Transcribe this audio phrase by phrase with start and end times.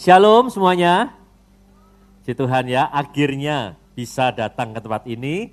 [0.00, 1.12] Shalom semuanya.
[2.24, 5.52] Si Tuhan ya, akhirnya bisa datang ke tempat ini.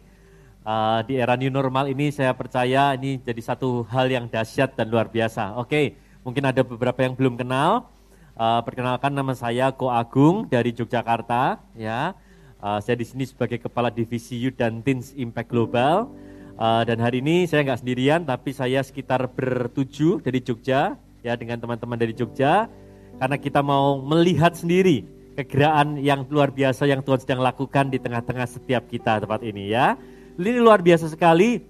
[0.64, 4.88] Uh, di era new normal ini saya percaya ini jadi satu hal yang dahsyat dan
[4.88, 5.60] luar biasa.
[5.60, 7.92] Oke, mungkin ada beberapa yang belum kenal.
[8.40, 11.60] Uh, perkenalkan nama saya Ko Agung dari Yogyakarta.
[11.76, 12.16] Ya,
[12.64, 16.08] uh, saya di sini sebagai kepala divisi Youth dan Teens Impact Global.
[16.56, 21.60] Uh, dan hari ini saya nggak sendirian, tapi saya sekitar bertujuh dari Jogja, ya dengan
[21.60, 22.72] teman-teman dari Jogja
[23.18, 25.06] karena kita mau melihat sendiri
[25.38, 29.94] kegeraan yang luar biasa yang Tuhan sedang lakukan di tengah-tengah setiap kita tempat ini ya.
[30.38, 31.62] Ini luar biasa sekali.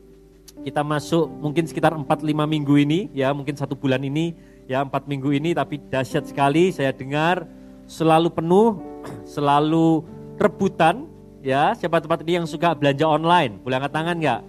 [0.63, 4.31] Kita masuk mungkin sekitar 4-5 minggu ini ya, mungkin satu bulan ini
[4.67, 7.47] ya 4 minggu ini tapi dahsyat sekali saya dengar
[7.87, 8.79] selalu penuh,
[9.35, 10.03] selalu
[10.39, 11.07] rebutan
[11.43, 11.75] ya.
[11.75, 13.59] Siapa tempat ini yang suka belanja online?
[13.63, 14.41] Boleh angkat tangan nggak?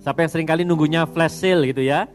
[0.00, 2.08] Siapa yang sering kali nunggunya flash sale gitu ya?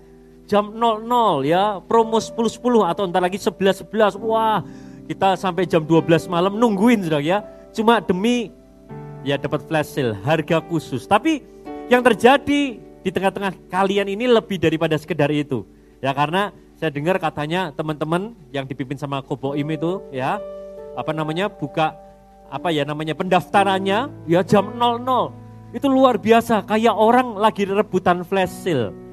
[0.45, 4.17] Jam 00 ya, promo 10-10 atau entar lagi 11-11.
[4.21, 4.61] Wah,
[5.09, 7.41] kita sampai jam 12 malam nungguin sudah ya.
[7.73, 8.53] Cuma demi
[9.25, 11.09] ya dapat flash sale, harga khusus.
[11.09, 11.41] Tapi
[11.89, 15.65] yang terjadi di tengah-tengah kalian ini lebih daripada sekedar itu.
[16.01, 20.37] Ya karena saya dengar katanya teman-teman yang dipimpin sama Koboim itu ya,
[20.93, 21.97] apa namanya buka
[22.45, 25.73] apa ya namanya pendaftarannya ya jam 00.
[25.73, 29.04] Itu luar biasa kayak orang lagi rebutan flash sale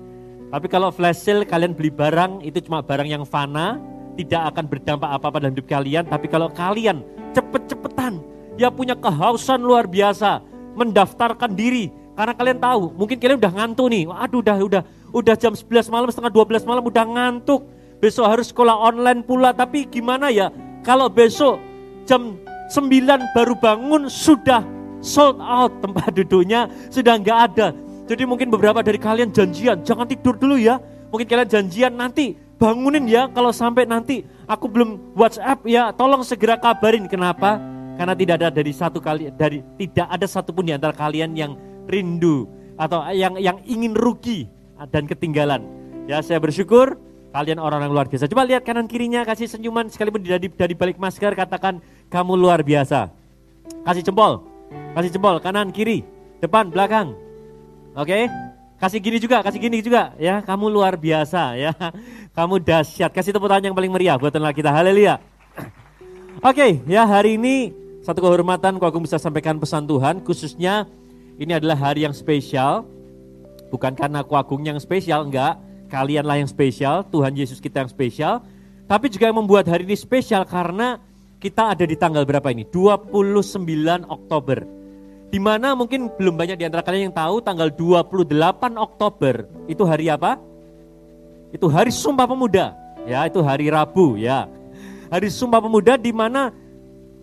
[0.53, 3.81] tapi kalau flash sale kalian beli barang itu cuma barang yang fana,
[4.21, 6.05] tidak akan berdampak apa-apa dalam hidup kalian.
[6.05, 7.01] Tapi kalau kalian
[7.33, 8.21] cepet-cepetan,
[8.61, 10.45] ya punya kehausan luar biasa,
[10.77, 11.89] mendaftarkan diri.
[12.13, 14.05] Karena kalian tahu, mungkin kalian udah ngantuk nih.
[14.05, 14.83] Waduh, udah udah
[15.17, 17.65] udah jam 11 malam, setengah 12 malam udah ngantuk.
[18.05, 20.53] Besok harus sekolah online pula, tapi gimana ya
[20.85, 21.57] kalau besok
[22.05, 22.37] jam
[22.69, 22.93] 9
[23.33, 24.61] baru bangun sudah
[25.01, 27.73] sold out tempat duduknya, sudah nggak ada
[28.13, 30.77] jadi mungkin beberapa dari kalian janjian, jangan tidur dulu ya.
[31.09, 36.61] Mungkin kalian janjian nanti bangunin ya kalau sampai nanti aku belum WhatsApp ya, tolong segera
[36.61, 37.09] kabarin.
[37.09, 37.57] Kenapa?
[37.97, 41.57] Karena tidak ada dari satu kali dari tidak ada satupun di antara kalian yang
[41.89, 42.45] rindu
[42.77, 44.45] atau yang yang ingin rugi
[44.93, 45.65] dan ketinggalan.
[46.05, 47.01] Ya, saya bersyukur
[47.33, 48.29] kalian orang yang luar biasa.
[48.29, 51.81] Coba lihat kanan kirinya kasih senyuman sekalipun dari dari balik masker katakan
[52.13, 53.09] kamu luar biasa.
[53.89, 54.45] Kasih jempol.
[54.93, 56.05] Kasih jempol kanan kiri,
[56.45, 57.17] depan belakang.
[57.93, 58.09] Oke?
[58.09, 58.25] Okay?
[58.83, 60.43] Kasih gini juga, kasih gini juga ya.
[60.43, 61.71] Kamu luar biasa ya.
[62.37, 63.15] Kamu dahsyat.
[63.15, 64.75] Kasih tepuk tangan yang paling meriah buat tenaga kita.
[64.75, 65.23] Haleluya.
[66.43, 67.71] Oke, okay, ya hari ini
[68.03, 70.91] satu kehormatan kalau aku bisa sampaikan pesan Tuhan khususnya
[71.39, 72.83] ini adalah hari yang spesial.
[73.71, 75.63] Bukan karena aku agung yang spesial, enggak.
[75.87, 78.43] Kalianlah yang spesial, Tuhan Yesus kita yang spesial.
[78.91, 80.99] Tapi juga yang membuat hari ini spesial karena
[81.39, 82.67] kita ada di tanggal berapa ini?
[82.67, 83.63] 29
[84.11, 84.82] Oktober
[85.33, 88.29] di mana mungkin belum banyak di antara kalian yang tahu tanggal 28
[88.77, 90.37] Oktober itu hari apa?
[91.49, 92.77] Itu hari Sumpah Pemuda.
[93.09, 94.45] Ya, itu hari Rabu ya.
[95.09, 96.53] Hari Sumpah Pemuda di mana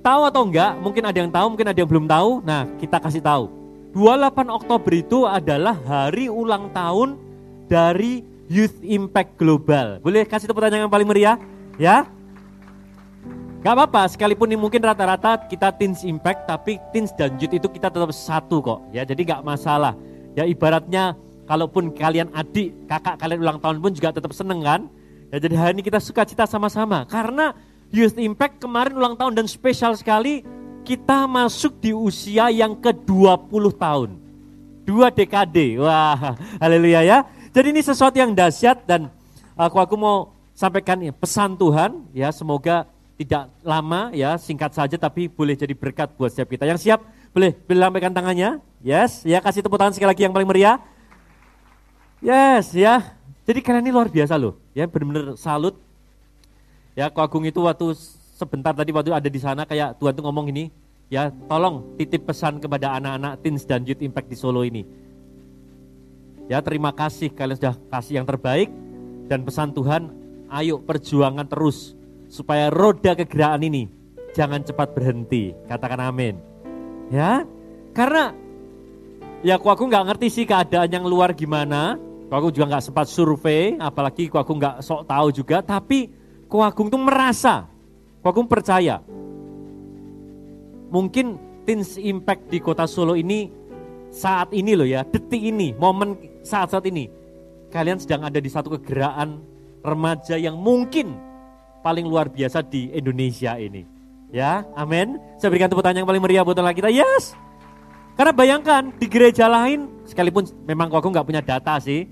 [0.02, 2.42] tahu atau enggak, mungkin ada yang tahu, mungkin ada yang belum tahu.
[2.42, 3.46] Nah, kita kasih tahu.
[3.94, 7.14] 28 Oktober itu adalah hari ulang tahun
[7.70, 10.02] dari Youth Impact Global.
[10.02, 11.38] Boleh kasih tepuk tangan yang paling meriah?
[11.78, 12.10] Ya,
[13.60, 17.92] Gak apa-apa, sekalipun ini mungkin rata-rata kita teens impact, tapi teens dan youth itu kita
[17.92, 18.80] tetap satu kok.
[18.96, 20.00] Ya, jadi gak masalah.
[20.32, 24.88] Ya ibaratnya kalaupun kalian adik, kakak kalian ulang tahun pun juga tetap seneng kan.
[25.28, 27.04] Ya jadi hari ini kita suka cita sama-sama.
[27.04, 27.52] Karena
[27.92, 30.40] Youth Impact kemarin ulang tahun dan spesial sekali
[30.88, 34.10] kita masuk di usia yang ke-20 tahun.
[34.88, 35.84] Dua dekade.
[35.84, 37.18] Wah, haleluya ya.
[37.52, 39.12] Jadi ini sesuatu yang dahsyat dan
[39.60, 42.88] aku aku mau sampaikan pesan Tuhan ya semoga
[43.20, 46.64] tidak lama ya, singkat saja tapi boleh jadi berkat buat setiap kita.
[46.64, 47.04] Yang siap
[47.36, 48.64] boleh boleh tangannya.
[48.80, 50.80] Yes, ya kasih tepuk tangan sekali lagi yang paling meriah.
[52.24, 53.04] Yes, ya.
[53.44, 54.56] Jadi kalian ini luar biasa loh.
[54.72, 55.76] Ya benar-benar salut.
[56.96, 57.92] Ya, Ko Agung itu waktu
[58.40, 60.72] sebentar tadi waktu ada di sana kayak Tuhan tuh ngomong ini,
[61.12, 64.88] ya tolong titip pesan kepada anak-anak teens dan youth impact di Solo ini.
[66.48, 68.72] Ya terima kasih kalian sudah kasih yang terbaik
[69.28, 70.08] dan pesan Tuhan,
[70.50, 71.99] ayo perjuangan terus
[72.30, 73.90] supaya roda kegerakan ini
[74.38, 75.52] jangan cepat berhenti.
[75.66, 76.38] Katakan amin.
[77.10, 77.44] Ya,
[77.98, 78.38] karena
[79.42, 81.98] ya aku aku nggak ngerti sih keadaan yang luar gimana.
[82.30, 85.66] Aku juga nggak sempat survei, apalagi aku nggak sok tahu juga.
[85.66, 86.14] Tapi
[86.46, 87.66] aku Agung tuh merasa,
[88.22, 89.02] aku Agung percaya.
[90.94, 93.50] Mungkin Teens Impact di kota Solo ini
[94.14, 97.10] saat ini loh ya, detik ini, momen saat-saat ini.
[97.70, 99.42] Kalian sedang ada di satu kegerakan
[99.82, 101.29] remaja yang mungkin
[101.80, 103.84] paling luar biasa di Indonesia ini.
[104.30, 105.18] Ya, amin.
[105.42, 106.94] Saya berikan tepuk tangan yang paling meriah buat teman kita.
[106.94, 107.34] Yes.
[108.14, 112.04] Karena bayangkan di gereja lain, sekalipun memang aku nggak punya data sih,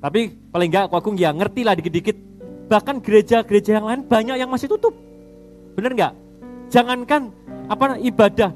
[0.00, 2.16] tapi paling nggak aku ya ngerti lah dikit-dikit.
[2.64, 4.96] Bahkan gereja-gereja yang lain banyak yang masih tutup.
[5.76, 6.12] Bener nggak?
[6.72, 7.28] Jangankan
[7.68, 8.50] apa ibadah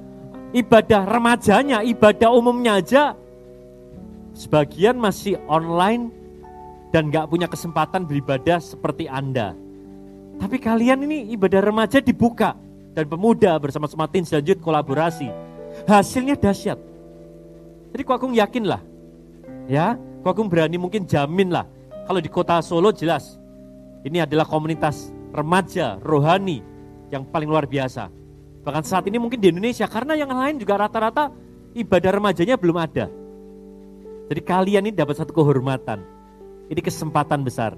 [0.56, 3.12] ibadah remajanya, ibadah umumnya aja
[4.32, 6.08] sebagian masih online
[6.88, 9.52] dan nggak punya kesempatan beribadah seperti Anda.
[10.38, 12.54] Tapi kalian ini ibadah remaja dibuka
[12.94, 15.28] dan pemuda bersama-sama tim selanjut kolaborasi.
[15.84, 16.78] Hasilnya dahsyat.
[17.94, 18.82] Jadi kok aku yakin lah,
[19.66, 21.66] ya, kok aku berani mungkin jamin lah.
[22.06, 23.36] Kalau di kota Solo jelas,
[24.04, 26.60] ini adalah komunitas remaja rohani
[27.12, 28.08] yang paling luar biasa.
[28.64, 31.32] Bahkan saat ini mungkin di Indonesia karena yang lain juga rata-rata
[31.72, 33.08] ibadah remajanya belum ada.
[34.28, 36.04] Jadi kalian ini dapat satu kehormatan.
[36.68, 37.72] Ini kesempatan besar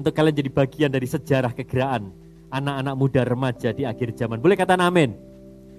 [0.00, 2.10] untuk kalian jadi bagian dari sejarah kegeraan
[2.50, 4.42] anak-anak muda remaja di akhir zaman.
[4.42, 5.14] Boleh kata amin?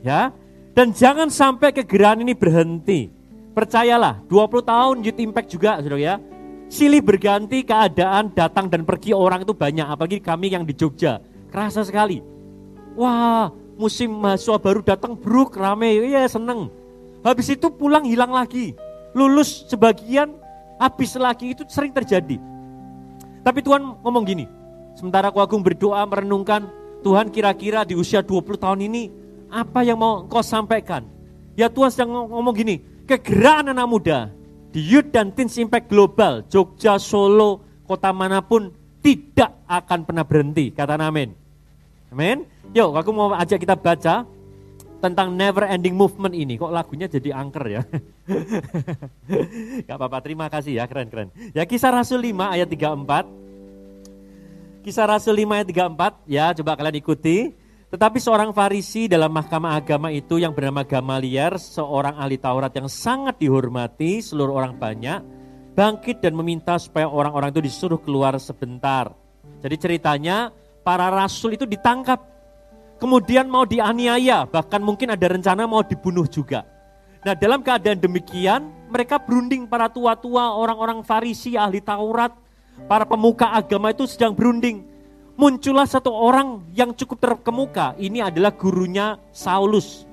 [0.05, 0.31] Ya.
[0.71, 3.11] Dan jangan sampai kegeraan ini berhenti.
[3.51, 6.15] Percayalah, 20 tahun Youth Impact juga, Saudara ya.
[6.71, 11.19] Silih berganti keadaan datang dan pergi orang itu banyak, apalagi kami yang di Jogja.
[11.51, 12.23] Kerasa sekali.
[12.95, 16.71] Wah, musim mahasiswa baru datang bruk rame, iya seneng.
[17.27, 18.71] Habis itu pulang hilang lagi
[19.11, 20.31] lulus sebagian,
[20.79, 22.39] habis lagi itu sering terjadi.
[23.41, 24.45] Tapi Tuhan ngomong gini,
[24.93, 26.69] sementara aku agung berdoa merenungkan,
[27.01, 29.09] Tuhan kira-kira di usia 20 tahun ini,
[29.49, 31.05] apa yang mau kau sampaikan?
[31.57, 32.79] Ya Tuhan sedang ngomong gini,
[33.09, 34.29] kegeraan anak muda,
[34.71, 38.71] di Youth dan Teens Impact Global, Jogja, Solo, kota mana pun,
[39.01, 41.33] tidak akan pernah berhenti, kata amin.
[42.13, 42.45] Amin.
[42.71, 44.23] Yuk, aku mau ajak kita baca
[45.01, 46.61] tentang never ending movement ini.
[46.61, 47.81] Kok lagunya jadi angker ya?
[49.89, 51.33] Gak apa-apa, terima kasih ya, keren-keren.
[51.51, 54.85] Ya kisah Rasul 5 ayat 34.
[54.85, 57.57] Kisah Rasul 5 ayat 34, ya coba kalian ikuti.
[57.91, 63.35] Tetapi seorang Farisi dalam mahkamah agama itu yang bernama Gamaliel, seorang ahli Taurat yang sangat
[63.35, 65.19] dihormati seluruh orang banyak,
[65.75, 69.11] bangkit dan meminta supaya orang-orang itu disuruh keluar sebentar.
[69.59, 70.55] Jadi ceritanya
[70.87, 72.30] para rasul itu ditangkap
[73.01, 76.61] kemudian mau dianiaya, bahkan mungkin ada rencana mau dibunuh juga.
[77.25, 82.29] Nah dalam keadaan demikian, mereka berunding para tua-tua, orang-orang farisi, ahli Taurat,
[82.85, 84.85] para pemuka agama itu sedang berunding.
[85.33, 90.05] Muncullah satu orang yang cukup terkemuka, ini adalah gurunya Saulus,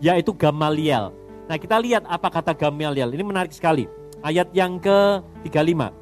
[0.00, 1.12] yaitu Gamaliel.
[1.44, 3.84] Nah kita lihat apa kata Gamaliel, ini menarik sekali.
[4.24, 5.92] Ayat yang ke-35.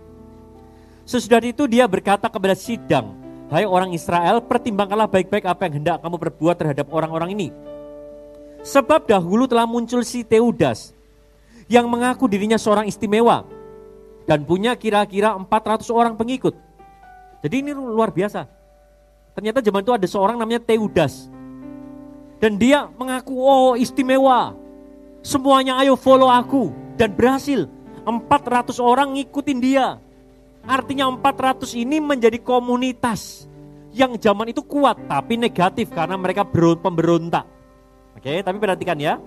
[1.09, 3.17] Sesudah itu dia berkata kepada sidang,
[3.51, 7.49] Hai orang Israel, pertimbangkanlah baik-baik apa yang hendak kamu perbuat terhadap orang-orang ini.
[8.63, 10.95] Sebab dahulu telah muncul si Teudas
[11.67, 13.43] yang mengaku dirinya seorang istimewa
[14.23, 16.55] dan punya kira-kira 400 orang pengikut.
[17.43, 18.47] Jadi ini luar biasa.
[19.35, 21.27] Ternyata zaman itu ada seorang namanya Teudas.
[22.39, 24.55] Dan dia mengaku, oh istimewa.
[25.27, 26.71] Semuanya ayo follow aku.
[26.95, 27.67] Dan berhasil.
[28.07, 29.99] 400 orang ngikutin dia.
[30.65, 33.49] Artinya 400 ini menjadi komunitas
[33.91, 37.47] yang zaman itu kuat tapi negatif karena mereka pemberontak.
[38.15, 39.19] Oke, tapi perhatikan ya.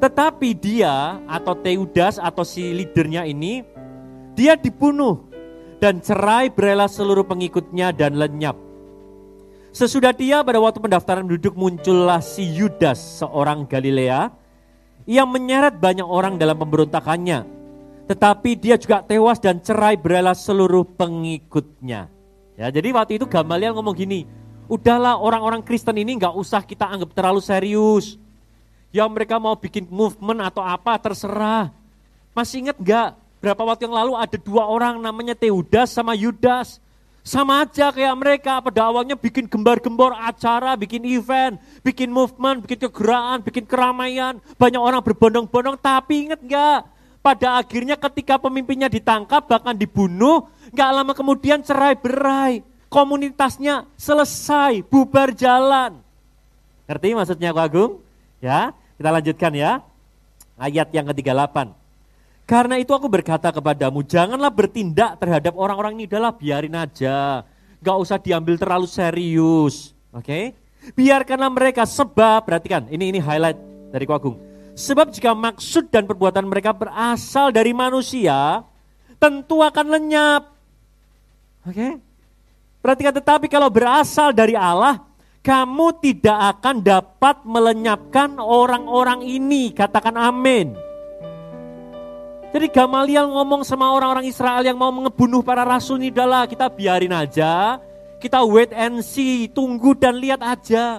[0.00, 3.60] Tetapi dia atau Teudas atau si leadernya ini
[4.32, 5.28] dia dibunuh
[5.76, 8.56] dan cerai berela seluruh pengikutnya dan lenyap.
[9.70, 14.32] Sesudah dia pada waktu pendaftaran duduk muncullah si Yudas seorang Galilea
[15.06, 17.59] yang menyeret banyak orang dalam pemberontakannya
[18.10, 22.10] tetapi dia juga tewas dan cerai berala seluruh pengikutnya.
[22.58, 24.26] Ya, jadi waktu itu Gamaliel ngomong gini,
[24.66, 28.18] udahlah orang-orang Kristen ini nggak usah kita anggap terlalu serius.
[28.90, 31.70] Ya mereka mau bikin movement atau apa terserah.
[32.34, 36.82] Masih ingat nggak berapa waktu yang lalu ada dua orang namanya Teudas sama Yudas.
[37.22, 43.38] Sama aja kayak mereka pada awalnya bikin gembar-gembor acara, bikin event, bikin movement, bikin kegeraan,
[43.38, 44.42] bikin keramaian.
[44.58, 46.98] Banyak orang berbondong-bondong tapi ingat nggak?
[47.20, 52.64] Pada akhirnya ketika pemimpinnya ditangkap bahkan dibunuh, nggak lama kemudian cerai berai.
[52.88, 56.00] Komunitasnya selesai, bubar jalan.
[56.88, 57.92] Ngerti maksudnya aku Agung?
[58.42, 59.84] Ya, kita lanjutkan ya.
[60.58, 61.76] Ayat yang ke-38.
[62.48, 67.46] Karena itu aku berkata kepadamu, janganlah bertindak terhadap orang-orang ini, adalah biarin aja.
[67.78, 69.94] Gak usah diambil terlalu serius.
[70.10, 70.24] Oke?
[70.26, 70.44] Okay?
[70.98, 73.60] Biarkanlah mereka sebab, perhatikan, ini ini highlight
[73.94, 78.64] dari Agung Sebab jika maksud dan perbuatan mereka berasal dari manusia,
[79.20, 80.42] tentu akan lenyap.
[81.68, 81.76] Oke?
[81.76, 81.92] Okay?
[82.80, 85.04] Perhatikan tetapi kalau berasal dari Allah,
[85.44, 89.68] kamu tidak akan dapat melenyapkan orang-orang ini.
[89.68, 90.72] Katakan amin.
[92.50, 97.14] Jadi Gamaliel ngomong sama orang-orang Israel yang mau mengebunuh para rasul ini adalah kita biarin
[97.14, 97.78] aja.
[98.18, 100.98] Kita wait and see, tunggu dan lihat aja.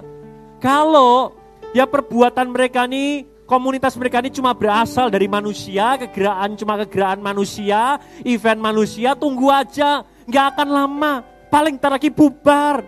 [0.62, 1.34] Kalau
[1.76, 8.00] ya perbuatan mereka ini komunitas mereka ini cuma berasal dari manusia, kegeraan cuma kegeraan manusia,
[8.24, 11.12] event manusia, tunggu aja, nggak akan lama,
[11.52, 12.80] paling ntar lagi bubar.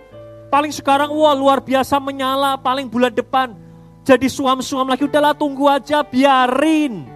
[0.49, 3.59] paling sekarang wah luar biasa menyala, paling bulan depan
[4.07, 5.03] jadi suam-suam lagi.
[5.03, 7.09] Udahlah tunggu aja, biarin.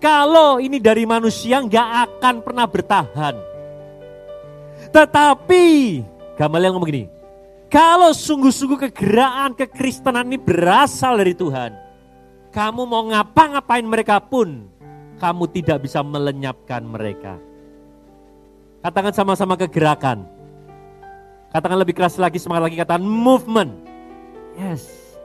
[0.00, 3.34] Kalau ini dari manusia nggak akan pernah bertahan.
[4.88, 5.66] Tetapi,
[6.40, 7.04] Gamaliel ngomong gini,
[7.68, 11.91] kalau sungguh-sungguh kegerakan kekristenan ini berasal dari Tuhan,
[12.52, 14.68] kamu mau ngapa-ngapain mereka pun,
[15.16, 17.40] kamu tidak bisa melenyapkan mereka.
[18.84, 20.28] Katakan sama-sama kegerakan.
[21.48, 23.72] Katakan lebih keras lagi, semangat lagi, katakan movement.
[24.56, 25.16] Yes.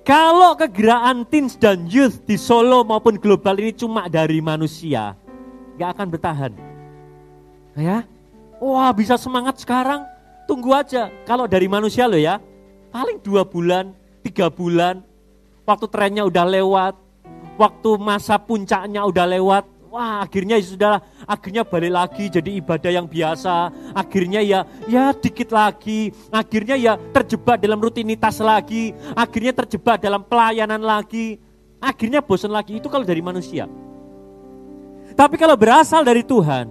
[0.00, 5.12] Kalau kegerakan teens dan youth di Solo maupun global ini cuma dari manusia,
[5.76, 6.52] gak akan bertahan.
[7.76, 8.08] Ya,
[8.58, 10.08] wah bisa semangat sekarang,
[10.48, 11.12] tunggu aja.
[11.28, 12.40] Kalau dari manusia loh ya,
[12.88, 13.92] paling dua bulan,
[14.24, 15.04] tiga bulan,
[15.70, 16.94] waktu trennya udah lewat,
[17.54, 20.94] waktu masa puncaknya udah lewat, Wah akhirnya ya sudah
[21.26, 23.74] akhirnya balik lagi jadi ibadah yang biasa.
[23.90, 26.14] Akhirnya ya ya dikit lagi.
[26.30, 28.94] Akhirnya ya terjebak dalam rutinitas lagi.
[29.18, 31.42] Akhirnya terjebak dalam pelayanan lagi.
[31.82, 32.78] Akhirnya bosan lagi.
[32.78, 33.66] Itu kalau dari manusia.
[35.18, 36.70] Tapi kalau berasal dari Tuhan,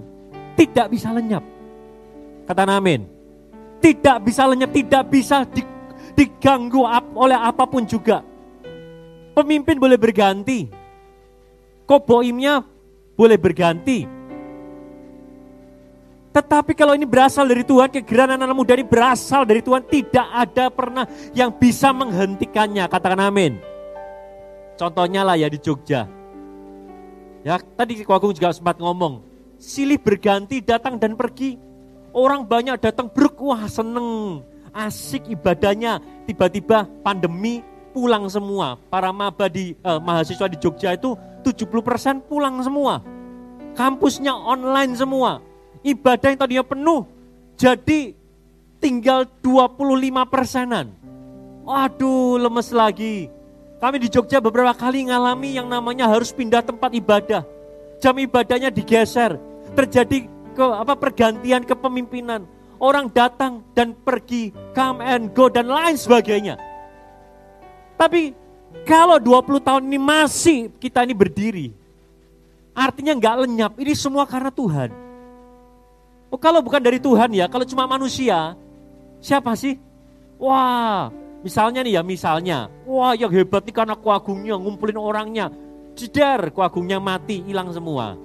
[0.55, 1.43] tidak bisa lenyap.
[2.47, 3.03] Kata amin.
[3.83, 5.43] Tidak bisa lenyap, tidak bisa
[6.15, 6.87] diganggu
[7.19, 8.23] oleh apa pun juga.
[9.33, 10.67] Pemimpin boleh berganti.
[11.85, 12.61] Koboimnya
[13.17, 14.05] boleh berganti.
[16.29, 20.69] Tetapi kalau ini berasal dari Tuhan, kegerakan anak muda ini berasal dari Tuhan, tidak ada
[20.69, 22.85] pernah yang bisa menghentikannya.
[22.85, 23.57] Katakan amin.
[24.77, 26.05] Contohnya lah ya di Jogja.
[27.41, 29.23] Ya, tadi Agung juga sempat ngomong,
[29.57, 31.57] silih berganti datang dan pergi.
[32.13, 35.97] Orang banyak datang bruk, wah seneng, asik ibadahnya.
[36.29, 37.65] Tiba-tiba pandemi
[37.99, 38.79] pulang semua.
[38.87, 43.03] Para maba di eh, mahasiswa di Jogja itu 70% pulang semua.
[43.75, 45.43] Kampusnya online semua.
[45.83, 47.19] Ibadah yang tadinya penuh
[47.59, 48.15] jadi
[48.79, 50.95] tinggal 25 persenan.
[51.67, 53.27] Waduh, lemes lagi.
[53.83, 57.43] Kami di Jogja beberapa kali ngalami yang namanya harus pindah tempat ibadah.
[57.99, 59.35] Jam ibadahnya digeser.
[59.75, 60.23] Terjadi
[60.55, 62.47] ke apa pergantian kepemimpinan.
[62.79, 66.55] Orang datang dan pergi, come and go dan lain sebagainya.
[67.99, 68.31] Tapi
[68.87, 71.67] kalau 20 tahun ini masih kita ini berdiri,
[72.71, 73.73] artinya nggak lenyap.
[73.75, 74.87] Ini semua karena Tuhan.
[76.31, 78.55] Oh, kalau bukan dari Tuhan ya, kalau cuma manusia,
[79.19, 79.75] siapa sih?
[80.39, 81.11] Wah,
[81.43, 85.51] misalnya nih ya, misalnya, wah yang hebat nih karena kuagungnya, ngumpulin orangnya,
[85.91, 88.15] jeder kuagungnya mati, hilang semua.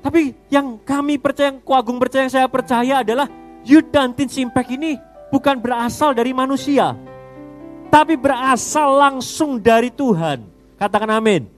[0.00, 3.28] Tapi yang kami percaya, yang kuagung percaya, yang saya percaya adalah
[3.66, 4.96] Yudantin Simpek ini
[5.28, 6.94] bukan berasal dari manusia
[7.88, 10.44] tapi berasal langsung dari Tuhan.
[10.76, 11.48] Katakan amin.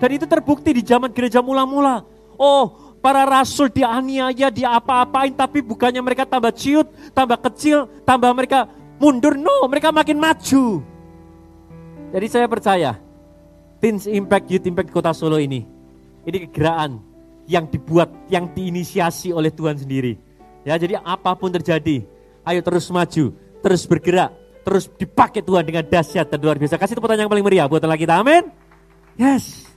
[0.00, 2.06] Dan itu terbukti di zaman gereja mula-mula.
[2.40, 8.64] Oh, para rasul dianiaya, diapa-apain, tapi bukannya mereka tambah ciut, tambah kecil, tambah mereka
[8.96, 9.36] mundur.
[9.36, 10.80] No, mereka makin maju.
[12.10, 12.96] Jadi saya percaya,
[13.80, 15.68] Teens Impact Youth Impact Kota Solo ini,
[16.24, 17.00] ini kegerakan
[17.44, 20.16] yang dibuat, yang diinisiasi oleh Tuhan sendiri.
[20.64, 22.04] Ya, jadi apa pun terjadi,
[22.44, 26.76] ayo terus maju, terus bergerak, terus dipakai Tuhan dengan dahsyat dan luar biasa.
[26.76, 28.20] Kasih tepuk tangan yang paling meriah buat Allah kita.
[28.20, 28.52] Amin.
[29.16, 29.68] Yes.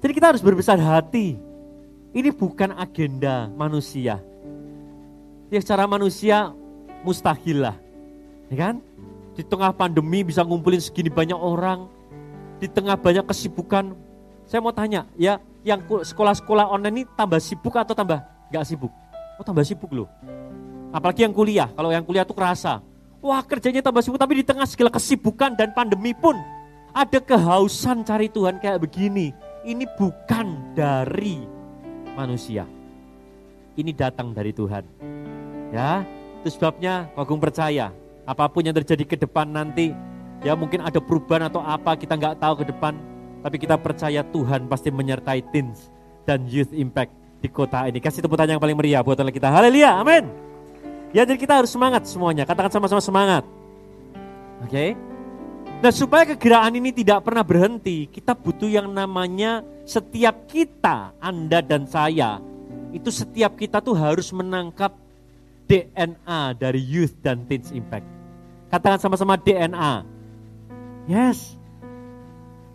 [0.00, 1.38] Jadi kita harus berbesar hati.
[2.14, 4.22] Ini bukan agenda manusia.
[5.50, 6.54] Ya secara manusia
[7.02, 7.76] mustahil lah.
[8.52, 8.74] Ya kan?
[9.34, 11.90] Di tengah pandemi bisa ngumpulin segini banyak orang.
[12.62, 13.98] Di tengah banyak kesibukan.
[14.46, 18.20] Saya mau tanya ya, yang sekolah-sekolah online ini tambah sibuk atau tambah
[18.52, 18.92] nggak sibuk?
[19.40, 20.06] Oh tambah sibuk loh.
[20.94, 21.66] Apalagi yang kuliah.
[21.74, 22.78] Kalau yang kuliah tuh kerasa
[23.24, 26.36] Wah kerjanya tambah sibuk, tapi di tengah segala kesibukan dan pandemi pun
[26.92, 29.32] ada kehausan cari Tuhan kayak begini.
[29.64, 31.40] Ini bukan dari
[32.12, 32.68] manusia.
[33.80, 34.84] Ini datang dari Tuhan.
[35.72, 36.04] Ya,
[36.44, 37.96] itu sebabnya Agung percaya
[38.28, 39.96] apa pun yang terjadi ke depan nanti
[40.44, 42.96] ya mungkin ada perubahan atau apa kita nggak tahu ke depan
[43.40, 45.88] tapi kita percaya Tuhan pasti menyertai teens
[46.28, 48.04] dan youth impact di kota ini.
[48.04, 49.48] Kasih tepuk tangan yang paling meriah buat kita.
[49.48, 50.53] Haleluya, amin.
[51.14, 52.42] Ya jadi kita harus semangat semuanya.
[52.42, 53.46] Katakan sama-sama semangat.
[54.66, 54.68] Oke.
[54.68, 54.90] Okay?
[55.78, 61.84] Nah supaya kegerakan ini tidak pernah berhenti, kita butuh yang namanya setiap kita, Anda dan
[61.86, 62.40] saya,
[62.90, 64.96] itu setiap kita tuh harus menangkap
[65.68, 68.06] DNA dari Youth dan Teens Impact.
[68.72, 70.02] Katakan sama-sama DNA.
[71.04, 71.54] Yes.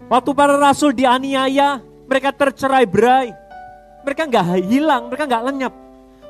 [0.05, 3.33] Waktu para rasul dianiaya, mereka tercerai berai.
[4.05, 5.73] Mereka nggak hilang, mereka nggak lenyap.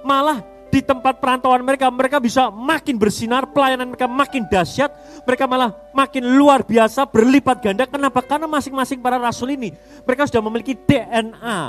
[0.03, 0.39] Malah
[0.69, 4.93] di tempat perantauan mereka, mereka bisa makin bersinar, pelayanan mereka makin dahsyat,
[5.25, 7.89] mereka malah makin luar biasa, berlipat ganda.
[7.89, 8.21] Kenapa?
[8.21, 9.73] Karena masing-masing para rasul ini,
[10.05, 11.59] mereka sudah memiliki DNA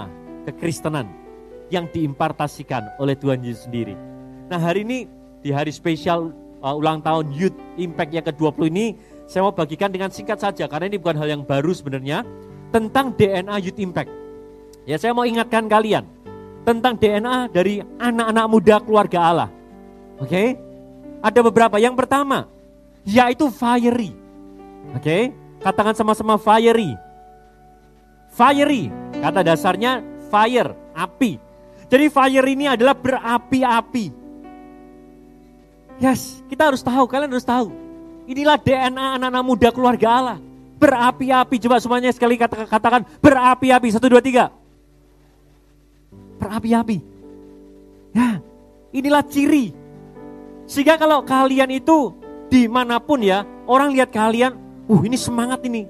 [0.52, 1.08] kekristenan
[1.72, 3.96] yang diimpartasikan oleh Tuhan Yesus sendiri.
[4.50, 5.06] Nah hari ini
[5.40, 8.86] di hari spesial uh, ulang tahun Youth Impact yang ke-20 ini
[9.30, 12.26] saya mau bagikan dengan singkat saja karena ini bukan hal yang baru sebenarnya
[12.74, 14.10] tentang DNA Youth Impact.
[14.84, 16.02] Ya saya mau ingatkan kalian
[16.64, 19.50] tentang DNA dari anak-anak muda keluarga Allah.
[20.20, 20.28] Oke?
[20.28, 20.48] Okay?
[21.20, 21.76] Ada beberapa.
[21.76, 22.48] Yang pertama
[23.04, 24.12] yaitu fiery.
[24.96, 25.02] Oke?
[25.02, 25.22] Okay?
[25.60, 26.96] Katakan sama-sama fiery.
[28.32, 28.88] Fiery,
[29.20, 30.00] kata dasarnya
[30.30, 31.36] fire, api.
[31.90, 34.06] Jadi fire ini adalah berapi-api.
[36.00, 37.74] Yes, kita harus tahu, kalian harus tahu.
[38.30, 40.38] Inilah DNA anak-anak muda keluarga Allah.
[40.80, 43.88] Berapi-api, coba semuanya sekali katakan berapi-api.
[43.92, 44.48] Satu, dua, tiga.
[46.40, 46.98] Berapi-api.
[48.16, 48.40] Ya,
[48.90, 49.76] inilah ciri.
[50.64, 52.16] Sehingga kalau kalian itu
[52.48, 54.56] di mana pun ya, orang lihat kalian,
[54.88, 55.84] uh ini semangat ini.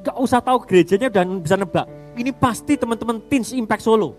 [0.00, 1.84] Gak usah tahu gerejanya dan bisa nebak.
[2.16, 4.16] Ini pasti teman-teman Teens Impact Solo.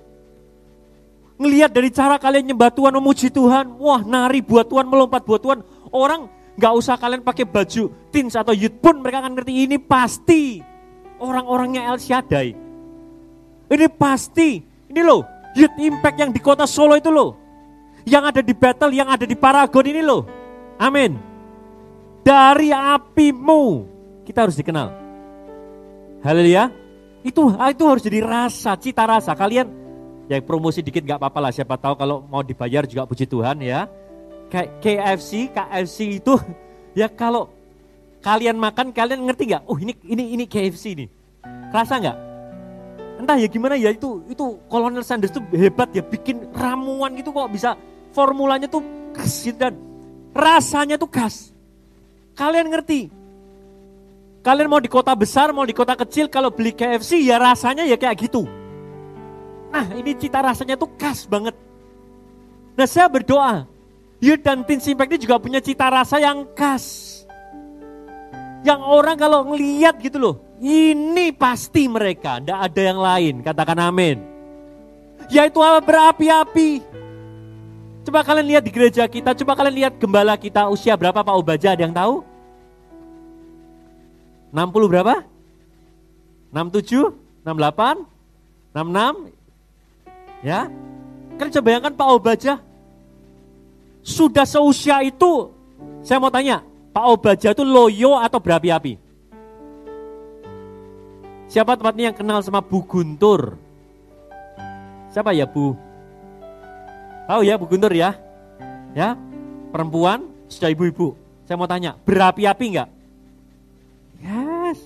[1.42, 5.66] Ngelihat dari cara kalian nyembah Tuhan, memuji Tuhan, wah nari buat Tuhan, melompat buat Tuhan.
[5.90, 10.60] Orang Gak usah kalian pakai baju teens atau youth pun mereka akan ngerti ini pasti
[11.18, 12.54] orang-orangnya El Shaddai.
[13.72, 14.62] Ini pasti,
[14.92, 15.24] ini loh,
[15.56, 17.38] youth impact yang di kota Solo itu loh.
[18.08, 20.26] Yang ada di battle, yang ada di Paragon ini loh.
[20.82, 21.18] Amin.
[22.26, 23.86] Dari apimu
[24.26, 24.90] kita harus dikenal.
[26.26, 26.70] Haleluya.
[27.22, 29.38] Itu itu harus jadi rasa, cita rasa.
[29.38, 29.70] Kalian
[30.26, 31.52] yang promosi dikit gak apa-apa lah.
[31.54, 33.86] Siapa tahu kalau mau dibayar juga puji Tuhan ya
[34.52, 36.36] kayak KFC, KFC itu
[37.00, 37.48] ya kalau
[38.22, 39.64] kalian makan kalian ngerti nggak?
[39.66, 41.10] Oh ini ini ini KFC nih.
[41.72, 42.31] Rasa nggak?
[43.22, 47.54] Entah ya gimana ya itu itu Colonel Sanders tuh hebat ya bikin ramuan gitu kok
[47.54, 47.78] bisa
[48.18, 48.82] formulanya tuh
[49.14, 49.78] khas gitu dan
[50.34, 51.54] rasanya tuh khas.
[52.34, 53.14] Kalian ngerti?
[54.42, 57.94] Kalian mau di kota besar, mau di kota kecil, kalau beli KFC ya rasanya ya
[57.94, 58.50] kayak gitu.
[59.70, 61.54] Nah ini cita rasanya tuh khas banget.
[62.74, 63.70] Nah saya berdoa,
[64.18, 67.22] Youth dan Teen Impact ini juga punya cita rasa yang khas.
[68.66, 73.36] Yang orang kalau ngeliat gitu loh, ini pasti mereka, tidak ada yang lain.
[73.42, 74.22] Katakan amin.
[75.34, 76.86] Yaitu apa berapi-api.
[78.06, 81.74] Coba kalian lihat di gereja kita, coba kalian lihat gembala kita usia berapa Pak Obaja,
[81.74, 82.26] ada yang tahu?
[84.54, 85.26] 60 berapa?
[86.54, 87.14] 67,
[87.46, 88.06] 68,
[88.74, 90.70] 66, ya.
[91.38, 92.54] Kalian coba bayangkan Pak Obaja,
[94.02, 95.54] sudah seusia itu,
[96.02, 99.11] saya mau tanya, Pak Obaja itu loyo atau berapi-api?
[101.52, 103.60] Siapa tempatnya yang kenal sama Bu Guntur?
[105.12, 105.76] Siapa ya Bu?
[107.28, 108.16] Tahu ya Bu Guntur ya?
[108.96, 109.20] Ya,
[109.76, 111.12] perempuan, sudah ibu-ibu.
[111.44, 112.90] Saya mau tanya, berapi-api enggak?
[114.24, 114.80] Yes,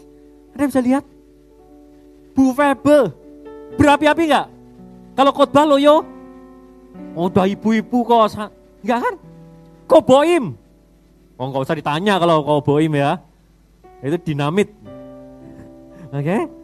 [0.57, 1.05] Anda bisa lihat?
[2.33, 3.13] Bu Febe,
[3.77, 4.49] berapi-api enggak?
[5.13, 6.01] Kalau khotbah loyo,
[7.13, 8.49] oh, udah ibu-ibu kok
[8.81, 9.13] Enggak kan?
[9.85, 10.57] Koboim.
[11.37, 13.21] Oh nggak usah ditanya kalau koboim ya.
[14.01, 14.73] Itu dinamit.
[16.09, 16.25] Oke?
[16.25, 16.54] Okay?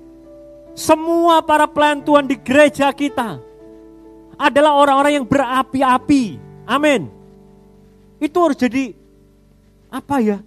[0.72, 3.40] Semua para pelayan Tuhan di gereja kita
[4.40, 6.40] adalah orang-orang yang berapi-api.
[6.66, 7.12] Amin.
[8.18, 8.96] Itu harus jadi
[9.92, 10.38] apa ya?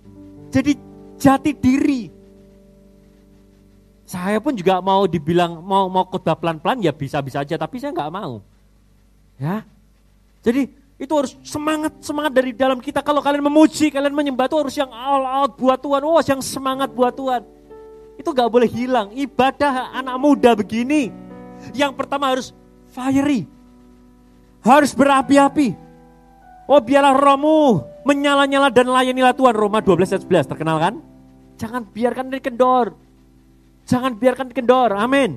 [0.48, 0.72] Jadi
[1.20, 2.10] jati diri.
[4.04, 8.12] Saya pun juga mau dibilang mau mau khotbah pelan-pelan ya bisa-bisa aja, tapi saya nggak
[8.12, 8.40] mau.
[9.40, 9.64] Ya.
[10.44, 13.02] Jadi itu harus semangat, semangat dari dalam kita.
[13.02, 16.02] Kalau kalian memuji, kalian menyembah itu harus yang all out buat Tuhan.
[16.04, 17.42] Oh, yang semangat buat Tuhan.
[18.14, 19.11] Itu gak boleh hilang.
[19.11, 21.11] Ibadah anak muda begini.
[21.74, 22.55] Yang pertama harus
[22.92, 23.46] fiery.
[24.64, 25.77] Harus berapi-api.
[26.64, 29.53] Oh biarlah rohmu menyala-nyala dan layanilah Tuhan.
[29.53, 30.94] Roma 12 ayat 11 terkenal kan?
[31.61, 32.96] Jangan biarkan dikendor.
[33.85, 34.96] Jangan biarkan dikendor.
[34.96, 35.37] Amin.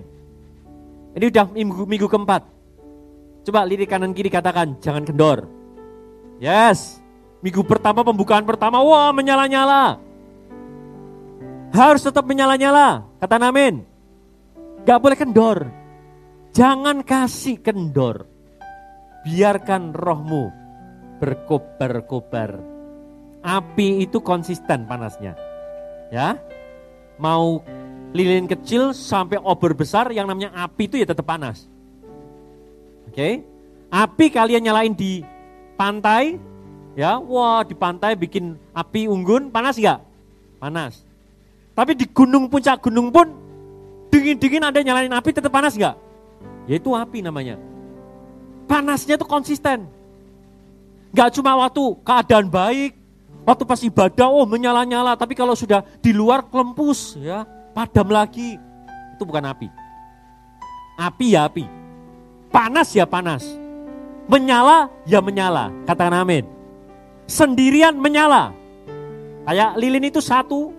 [1.18, 2.46] Ini udah minggu, minggu keempat.
[3.48, 5.48] Coba lirik kanan kiri katakan, jangan kendor.
[6.38, 7.00] Yes,
[7.40, 10.04] minggu pertama pembukaan pertama, wah menyala-nyala.
[11.78, 13.86] Harus tetap menyala-nyala, kata amin.
[14.82, 15.70] Gak boleh kendor.
[16.50, 18.26] Jangan kasih kendor.
[19.22, 20.50] Biarkan rohmu
[21.22, 22.58] berkobar-kobar.
[23.46, 25.38] Api itu konsisten panasnya.
[26.10, 26.42] Ya,
[27.22, 27.62] mau
[28.10, 31.70] lilin kecil sampai obor besar yang namanya api itu ya tetap panas.
[33.06, 33.46] Oke.
[33.94, 35.22] Api kalian nyalain di
[35.78, 36.42] pantai,
[36.98, 40.00] ya, wah di pantai bikin api unggun, panas nggak?
[40.60, 41.07] Panas.
[41.78, 43.30] Tapi di gunung puncak gunung pun
[44.10, 45.94] dingin-dingin ada nyalain api tetap panas nggak?
[46.66, 47.62] Yaitu api namanya.
[48.66, 49.86] Panasnya itu konsisten.
[51.14, 52.98] Gak cuma waktu keadaan baik,
[53.46, 57.46] waktu pas ibadah oh menyala-nyala, tapi kalau sudah di luar kelempus ya,
[57.78, 58.58] padam lagi.
[59.14, 59.70] Itu bukan api.
[60.98, 61.64] Api ya api.
[62.50, 63.46] Panas ya panas.
[64.26, 65.70] Menyala ya menyala.
[65.86, 66.58] Katakan amin.
[67.28, 68.56] sendirian menyala.
[69.44, 70.77] Kayak lilin itu satu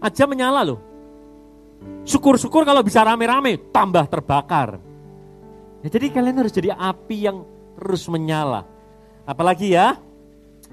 [0.00, 0.80] aja menyala loh.
[2.04, 4.80] Syukur-syukur kalau bisa rame-rame, tambah terbakar.
[5.80, 7.44] Ya, jadi kalian harus jadi api yang
[7.76, 8.68] terus menyala.
[9.24, 9.96] Apalagi ya,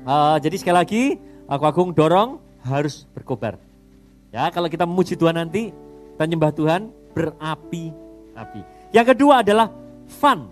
[0.03, 1.03] uh, jadi sekali lagi,
[1.47, 3.59] aku agung dorong harus berkobar.
[4.35, 5.71] Ya, kalau kita memuji Tuhan nanti,
[6.15, 6.81] kita nyembah Tuhan
[7.15, 8.61] berapi-api.
[8.91, 9.71] Yang kedua adalah
[10.07, 10.51] fun.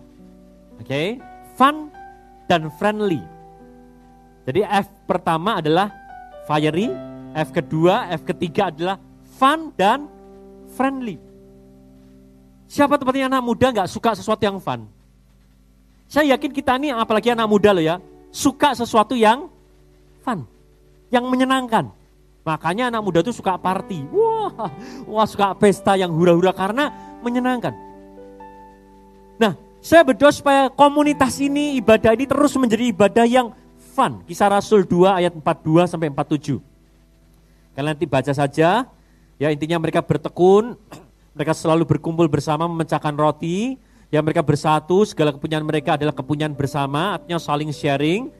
[0.79, 1.07] Oke, okay?
[1.55, 1.91] fun
[2.47, 3.19] dan friendly.
[4.45, 5.89] Jadi F pertama adalah
[6.45, 6.93] fiery,
[7.35, 8.95] F kedua, F ketiga adalah
[9.35, 10.07] fun dan
[10.71, 11.19] friendly.
[12.71, 14.87] Siapa tempatnya anak muda nggak suka sesuatu yang fun?
[16.07, 17.99] Saya yakin kita ini apalagi anak muda loh ya,
[18.31, 19.51] suka sesuatu yang
[20.23, 20.47] fun,
[21.11, 21.91] yang menyenangkan.
[22.45, 24.05] Makanya anak muda itu suka party.
[24.13, 24.71] Wah,
[25.03, 27.73] wah suka pesta yang hura-hura karena menyenangkan.
[29.35, 33.51] Nah, saya berdoa supaya komunitas ini, ibadah ini terus menjadi ibadah yang
[33.97, 34.21] fun.
[34.23, 36.74] Kisah Rasul 2 ayat 42 sampai 47.
[37.75, 38.87] Kalian nanti baca saja,
[39.35, 40.79] ya intinya mereka bertekun,
[41.35, 43.75] mereka selalu berkumpul bersama memecahkan roti,
[44.09, 48.31] ya mereka bersatu, segala kepunyaan mereka adalah kepunyaan bersama, artinya saling sharing.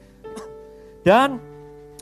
[1.06, 1.56] Dan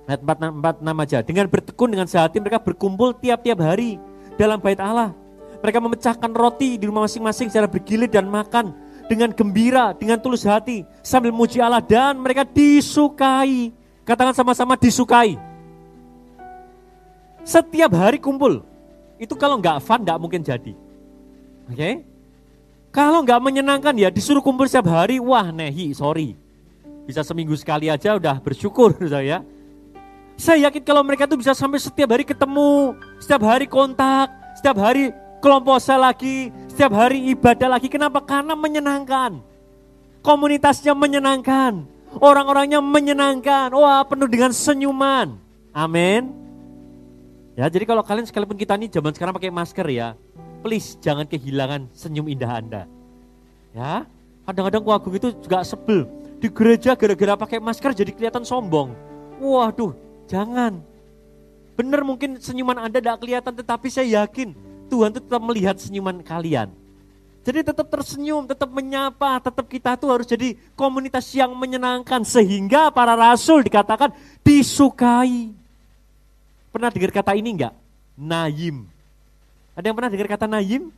[0.05, 1.19] Ayat 46 aja.
[1.25, 3.97] Dengan bertekun dengan sehati mereka berkumpul tiap-tiap hari
[4.37, 5.17] dalam bait Allah.
[5.65, 8.77] Mereka memecahkan roti di rumah masing-masing secara bergilir dan makan
[9.09, 13.73] dengan gembira, dengan tulus hati sambil muji Allah dan mereka disukai.
[14.05, 15.41] Katakan sama-sama disukai.
[17.45, 18.65] Setiap hari kumpul.
[19.21, 20.73] Itu kalau nggak fun nggak mungkin jadi.
[21.69, 21.77] Oke?
[21.77, 21.95] Okay?
[22.95, 26.39] Kalau nggak menyenangkan ya disuruh kumpul setiap hari, wah nehi, sorry.
[27.05, 29.45] Bisa seminggu sekali aja udah bersyukur saya.
[30.35, 35.15] Saya yakin kalau mereka tuh bisa sampai setiap hari ketemu, setiap hari kontak, setiap hari
[35.39, 37.87] kelompok saya lagi, setiap hari ibadah lagi.
[37.87, 38.23] Kenapa?
[38.23, 39.39] Karena menyenangkan.
[40.25, 41.85] Komunitasnya menyenangkan.
[42.19, 43.75] Orang-orangnya menyenangkan.
[43.75, 45.39] Wah penuh dengan senyuman.
[45.75, 46.44] Amin.
[47.55, 50.19] Ya jadi kalau kalian sekalipun kita nih zaman sekarang pakai masker ya.
[50.63, 52.83] Please jangan kehilangan senyum indah Anda.
[53.75, 54.07] Ya,
[54.49, 56.09] kadang-kadang kuagung itu juga sebel.
[56.41, 58.97] Di gereja gara-gara pakai masker jadi kelihatan sombong.
[59.39, 59.93] Waduh,
[60.29, 60.81] Jangan.
[61.75, 64.55] Benar mungkin senyuman Anda tidak kelihatan, tetapi saya yakin
[64.87, 66.71] Tuhan itu tetap melihat senyuman kalian.
[67.45, 72.25] Jadi tetap tersenyum, tetap menyapa, tetap kita tuh harus jadi komunitas yang menyenangkan.
[72.25, 75.53] Sehingga para rasul dikatakan disukai.
[76.75, 77.75] Pernah dengar kata ini enggak?
[78.19, 78.91] Naim.
[79.79, 80.91] Ada yang pernah dengar kata naim?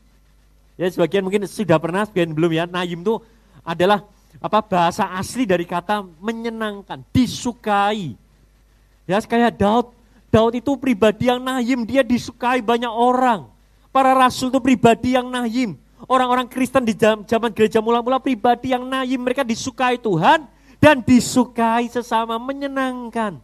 [0.81, 2.65] Ya sebagian mungkin sudah pernah, sebagian belum ya.
[2.65, 3.21] Naim itu
[3.61, 4.09] adalah
[4.41, 8.17] apa bahasa asli dari kata menyenangkan, disukai.
[9.05, 9.93] Ya kayak Daud,
[10.33, 13.53] Daud itu pribadi yang nahim, dia disukai banyak orang.
[13.93, 15.77] Para rasul itu pribadi yang nahim.
[16.09, 20.49] Orang-orang Kristen di zaman gereja mula-mula pribadi yang nahim, mereka disukai Tuhan
[20.81, 23.41] dan disukai sesama menyenangkan.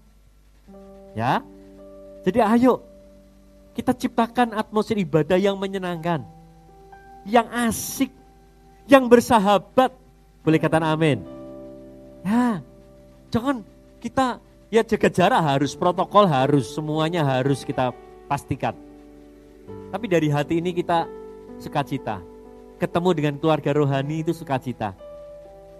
[1.13, 1.45] Ya.
[2.23, 2.83] Jadi ayo
[3.75, 6.23] kita ciptakan atmosfer ibadah yang menyenangkan.
[7.23, 8.11] Yang asik,
[8.91, 9.95] yang bersahabat.
[10.43, 11.23] Boleh katakan amin.
[12.23, 12.63] Ya,
[13.31, 13.63] jangan
[14.03, 17.93] kita Ya jaga jarak harus, protokol harus, semuanya harus kita
[18.25, 18.73] pastikan.
[19.93, 21.05] Tapi dari hati ini kita
[21.61, 22.25] sukacita.
[22.81, 24.97] Ketemu dengan keluarga rohani itu sukacita.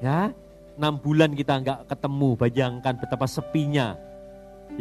[0.05, 0.37] Ya,
[0.77, 3.97] enam bulan kita nggak ketemu, bayangkan betapa sepinya.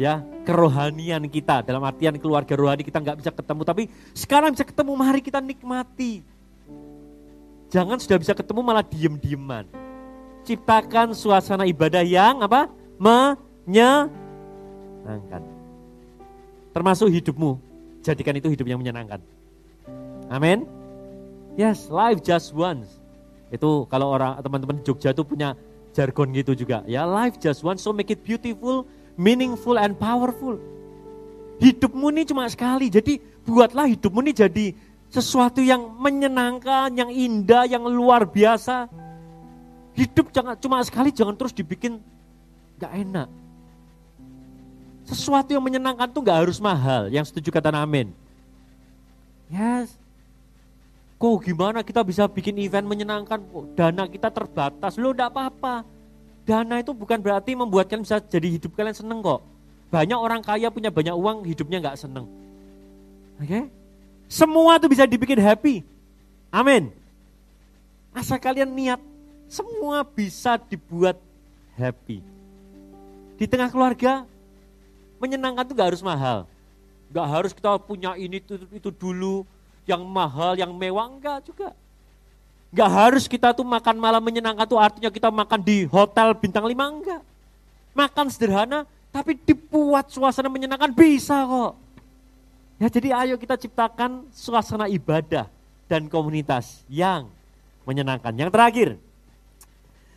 [0.00, 3.82] Ya, kerohanian kita dalam artian keluarga rohani kita nggak bisa ketemu, tapi
[4.16, 6.24] sekarang bisa ketemu, mari kita nikmati.
[7.72, 9.64] Jangan sudah bisa ketemu malah diem-dieman.
[10.44, 12.68] Ciptakan suasana ibadah yang apa?
[13.00, 15.42] Me menyenangkan.
[16.72, 17.60] Termasuk hidupmu,
[18.02, 19.20] jadikan itu hidup yang menyenangkan.
[20.32, 20.66] Amin.
[21.54, 22.88] Yes, life just once.
[23.52, 25.52] Itu kalau orang teman-teman Jogja itu punya
[25.92, 26.80] jargon gitu juga.
[26.88, 30.56] Ya, life just once, so make it beautiful, meaningful and powerful.
[31.62, 34.66] Hidupmu ini cuma sekali, jadi buatlah hidupmu ini jadi
[35.12, 38.88] sesuatu yang menyenangkan, yang indah, yang luar biasa.
[39.92, 42.00] Hidup jangan cuma sekali, jangan terus dibikin
[42.80, 43.28] gak enak.
[45.04, 47.12] Sesuatu yang menyenangkan tuh nggak harus mahal.
[47.12, 48.14] Yang setuju kata amin.
[49.52, 49.92] Yes.
[51.20, 53.38] Kok gimana kita bisa bikin event menyenangkan?
[53.76, 54.96] Dana kita terbatas.
[54.96, 55.86] Lo enggak apa-apa.
[56.42, 59.40] Dana itu bukan berarti membuat kalian bisa jadi hidup kalian seneng kok.
[59.92, 62.26] Banyak orang kaya punya banyak uang, hidupnya nggak seneng.
[63.38, 63.46] Oke?
[63.46, 63.64] Okay?
[64.26, 65.84] Semua tuh bisa dibikin happy.
[66.48, 66.88] Amin.
[68.16, 69.00] Asal kalian niat,
[69.46, 71.20] semua bisa dibuat
[71.76, 72.24] happy.
[73.36, 74.24] Di tengah keluarga,
[75.22, 76.50] Menyenangkan itu gak harus mahal.
[77.14, 79.46] Gak harus kita punya ini itu, itu dulu,
[79.86, 81.70] yang mahal, yang mewah, enggak juga.
[82.72, 86.88] Gak harus kita tuh makan malam menyenangkan tuh artinya kita makan di hotel bintang lima,
[86.88, 87.20] enggak.
[87.92, 91.76] Makan sederhana Tapi dibuat suasana menyenangkan bisa kok.
[92.80, 95.52] Ya jadi ayo kita ciptakan suasana ibadah
[95.84, 97.28] dan komunitas yang
[97.84, 98.32] menyenangkan.
[98.32, 98.88] Yang terakhir,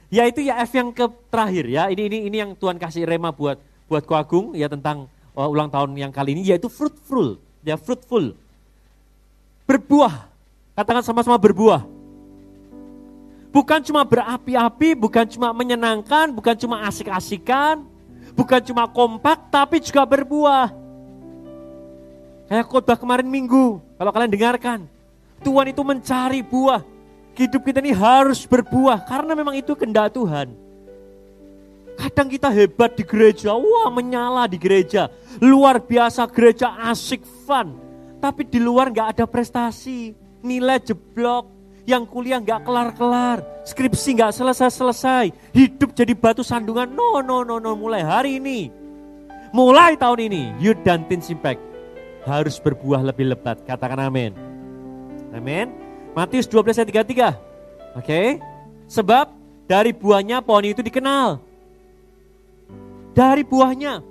[0.08, 1.92] yaitu ya F yang ke terakhir ya.
[1.92, 3.60] Ini ini ini yang Tuhan kasih rema buat
[3.92, 7.36] buat Agung ya tentang uh, ulang tahun yang kali ini yaitu fruitful,
[7.68, 8.32] ya fruitful.
[9.68, 10.32] Berbuah.
[10.72, 11.95] Katakan sama-sama berbuah.
[13.56, 17.88] Bukan cuma berapi-api, bukan cuma menyenangkan, bukan cuma asik-asikan,
[18.36, 20.76] bukan cuma kompak, tapi juga berbuah.
[22.52, 24.80] Kayak khotbah kemarin minggu, kalau kalian dengarkan.
[25.40, 26.84] Tuhan itu mencari buah.
[27.32, 30.52] Hidup kita ini harus berbuah, karena memang itu kehendak Tuhan.
[31.96, 35.08] Kadang kita hebat di gereja, wah menyala di gereja.
[35.40, 37.72] Luar biasa gereja asik, fun.
[38.20, 40.12] Tapi di luar nggak ada prestasi,
[40.44, 41.55] nilai jeblok,
[41.86, 46.90] yang kuliah nggak kelar-kelar, skripsi nggak selesai-selesai, hidup jadi batu sandungan.
[46.90, 48.74] No, no, no, no, mulai hari ini,
[49.54, 51.62] mulai tahun ini, Youth dan Teen Impact
[52.26, 53.62] harus berbuah lebih lebat.
[53.70, 54.34] Katakan amin.
[55.30, 55.70] Amin.
[56.18, 56.98] Matius 12 ayat 33.
[56.98, 57.34] Oke.
[58.02, 58.28] Okay.
[58.90, 59.30] Sebab
[59.70, 61.38] dari buahnya pohon itu dikenal.
[63.14, 64.02] Dari buahnya.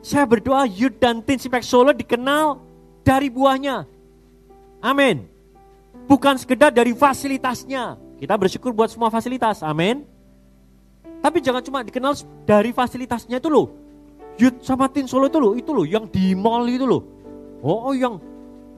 [0.00, 2.56] Saya berdoa Youth dan Teen Impact Solo dikenal
[3.02, 3.84] dari buahnya.
[4.80, 5.29] Amin
[6.10, 7.94] bukan sekedar dari fasilitasnya.
[8.18, 10.02] Kita bersyukur buat semua fasilitas, amin.
[11.22, 13.70] Tapi jangan cuma dikenal dari fasilitasnya itu loh.
[14.34, 17.06] Youth sama Tin Solo itu loh, itu loh yang di mall itu loh.
[17.62, 18.18] Oh, oh yang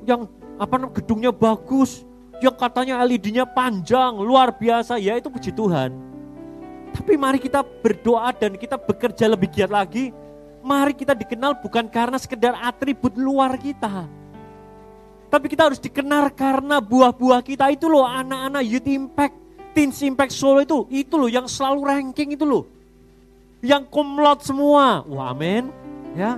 [0.05, 0.29] yang
[0.61, 2.05] apa namanya gedungnya bagus,
[2.45, 5.90] yang katanya LED-nya panjang, luar biasa, ya itu puji Tuhan.
[6.92, 10.12] Tapi mari kita berdoa dan kita bekerja lebih giat lagi.
[10.62, 14.22] Mari kita dikenal bukan karena sekedar atribut luar kita
[15.33, 19.35] tapi kita harus dikenal karena buah-buah kita itu loh anak-anak Youth Impact,
[19.73, 22.68] Teens Impact Solo itu, itu loh yang selalu ranking itu loh.
[23.64, 25.01] Yang kumlot semua.
[25.09, 25.73] Wah amin.
[26.12, 26.37] Ya.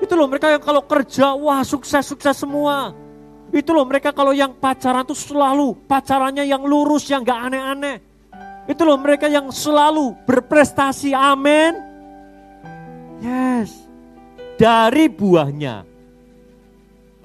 [0.00, 2.96] Itu loh mereka yang kalau kerja, wah sukses-sukses semua.
[3.52, 8.00] Itu loh mereka kalau yang pacaran tuh selalu pacarannya yang lurus, yang gak aneh-aneh.
[8.64, 11.76] Itu loh mereka yang selalu berprestasi, amin.
[13.20, 13.76] Yes.
[14.56, 15.84] Dari buahnya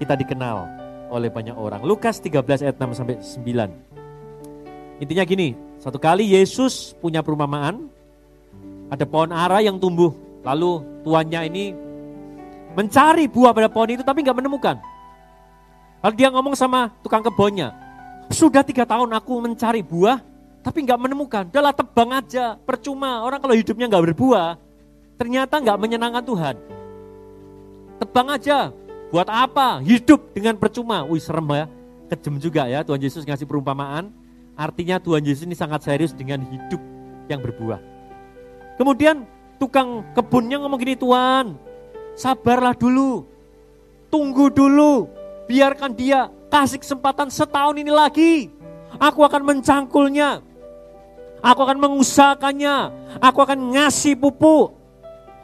[0.03, 0.80] kita dikenal
[1.11, 1.83] oleh banyak orang.
[1.83, 5.03] Lukas 13 ayat 6 sampai 9.
[5.03, 7.91] Intinya gini, satu kali Yesus punya perumpamaan,
[8.87, 11.65] ada pohon ara yang tumbuh, lalu tuannya ini
[12.71, 14.79] mencari buah pada pohon itu tapi nggak menemukan.
[16.01, 17.75] Lalu dia ngomong sama tukang kebunnya,
[18.31, 20.17] sudah tiga tahun aku mencari buah,
[20.63, 21.43] tapi nggak menemukan.
[21.51, 23.21] Udahlah tebang aja, percuma.
[23.25, 24.57] Orang kalau hidupnya nggak berbuah,
[25.19, 26.55] ternyata nggak menyenangkan Tuhan.
[28.01, 28.73] Tebang aja,
[29.11, 29.83] Buat apa?
[29.83, 31.03] Hidup dengan percuma.
[31.03, 31.65] Wih serem ya.
[32.07, 34.11] Kejem juga ya Tuhan Yesus ngasih perumpamaan.
[34.55, 36.79] Artinya Tuhan Yesus ini sangat serius dengan hidup
[37.27, 37.79] yang berbuah.
[38.79, 39.27] Kemudian
[39.59, 41.55] tukang kebunnya ngomong gini, Tuhan
[42.15, 43.27] sabarlah dulu.
[44.11, 45.07] Tunggu dulu.
[45.47, 48.51] Biarkan dia kasih kesempatan setahun ini lagi.
[48.99, 50.43] Aku akan mencangkulnya.
[51.39, 52.75] Aku akan mengusahakannya.
[53.23, 54.80] Aku akan ngasih pupuk.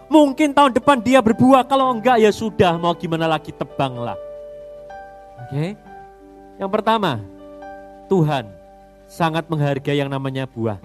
[0.08, 4.16] Mungkin tahun depan dia berbuah, kalau enggak ya sudah, mau gimana lagi tebanglah.
[5.44, 5.52] Oke.
[5.52, 5.70] Okay?
[6.58, 7.20] Yang pertama,
[8.08, 8.48] Tuhan
[9.06, 10.80] sangat menghargai yang namanya buah.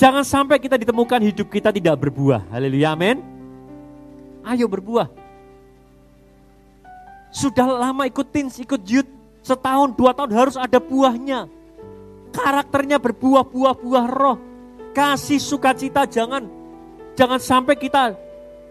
[0.00, 2.44] Jangan sampai kita ditemukan hidup kita tidak berbuah.
[2.52, 3.20] Haleluya, amin.
[4.44, 5.08] Ayo berbuah.
[7.32, 9.08] Sudah lama ikut teens, ikut youth,
[9.44, 11.48] setahun, dua tahun harus ada buahnya.
[12.32, 14.36] Karakternya berbuah, buah-buah roh.
[14.96, 16.55] Kasih sukacita, jangan
[17.16, 18.12] Jangan sampai kita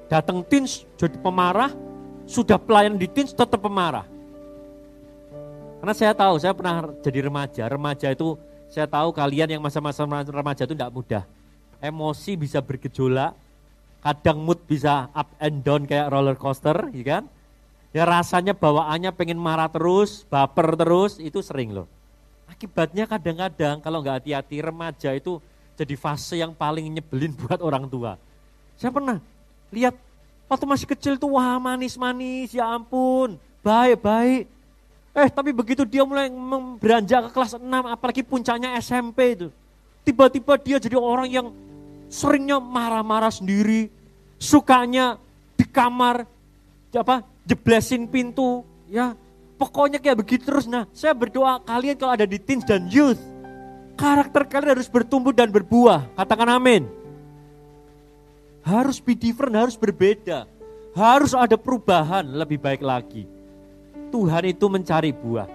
[0.06, 1.74] datang teens jadi pemarah,
[2.30, 4.06] sudah pelayan di teens tetap pemarah.
[5.82, 7.66] Karena saya tahu, saya pernah jadi remaja.
[7.66, 8.38] Remaja itu
[8.70, 11.24] saya tahu kalian yang masa-masa remaja itu tidak mudah.
[11.82, 13.34] Emosi bisa bergejolak,
[14.06, 17.24] kadang mood bisa up and down kayak roller coaster, ya kan?
[17.98, 21.90] Ya rasanya bawaannya pengen marah terus, baper terus, itu sering loh.
[22.46, 25.42] Akibatnya kadang-kadang kalau nggak hati-hati remaja itu
[25.74, 28.22] jadi fase yang paling nyebelin buat orang tua.
[28.76, 29.18] Saya pernah
[29.72, 29.96] lihat
[30.52, 34.52] waktu masih kecil tuh wah manis-manis, ya ampun, baik-baik.
[35.16, 36.28] Eh tapi begitu dia mulai
[36.76, 39.48] beranjak ke kelas 6, apalagi puncaknya SMP itu.
[40.04, 41.48] Tiba-tiba dia jadi orang yang
[42.12, 43.88] seringnya marah-marah sendiri,
[44.36, 45.16] sukanya
[45.56, 46.28] di kamar,
[46.92, 49.16] apa jeblesin pintu, ya
[49.56, 50.68] pokoknya kayak begitu terus.
[50.68, 53.20] Nah saya berdoa kalian kalau ada di teens dan youth,
[53.96, 56.12] karakter kalian harus bertumbuh dan berbuah.
[56.20, 57.05] Katakan amin.
[58.66, 60.50] Harus be different, harus berbeda.
[60.98, 63.30] Harus ada perubahan lebih baik lagi.
[64.10, 65.46] Tuhan itu mencari buah.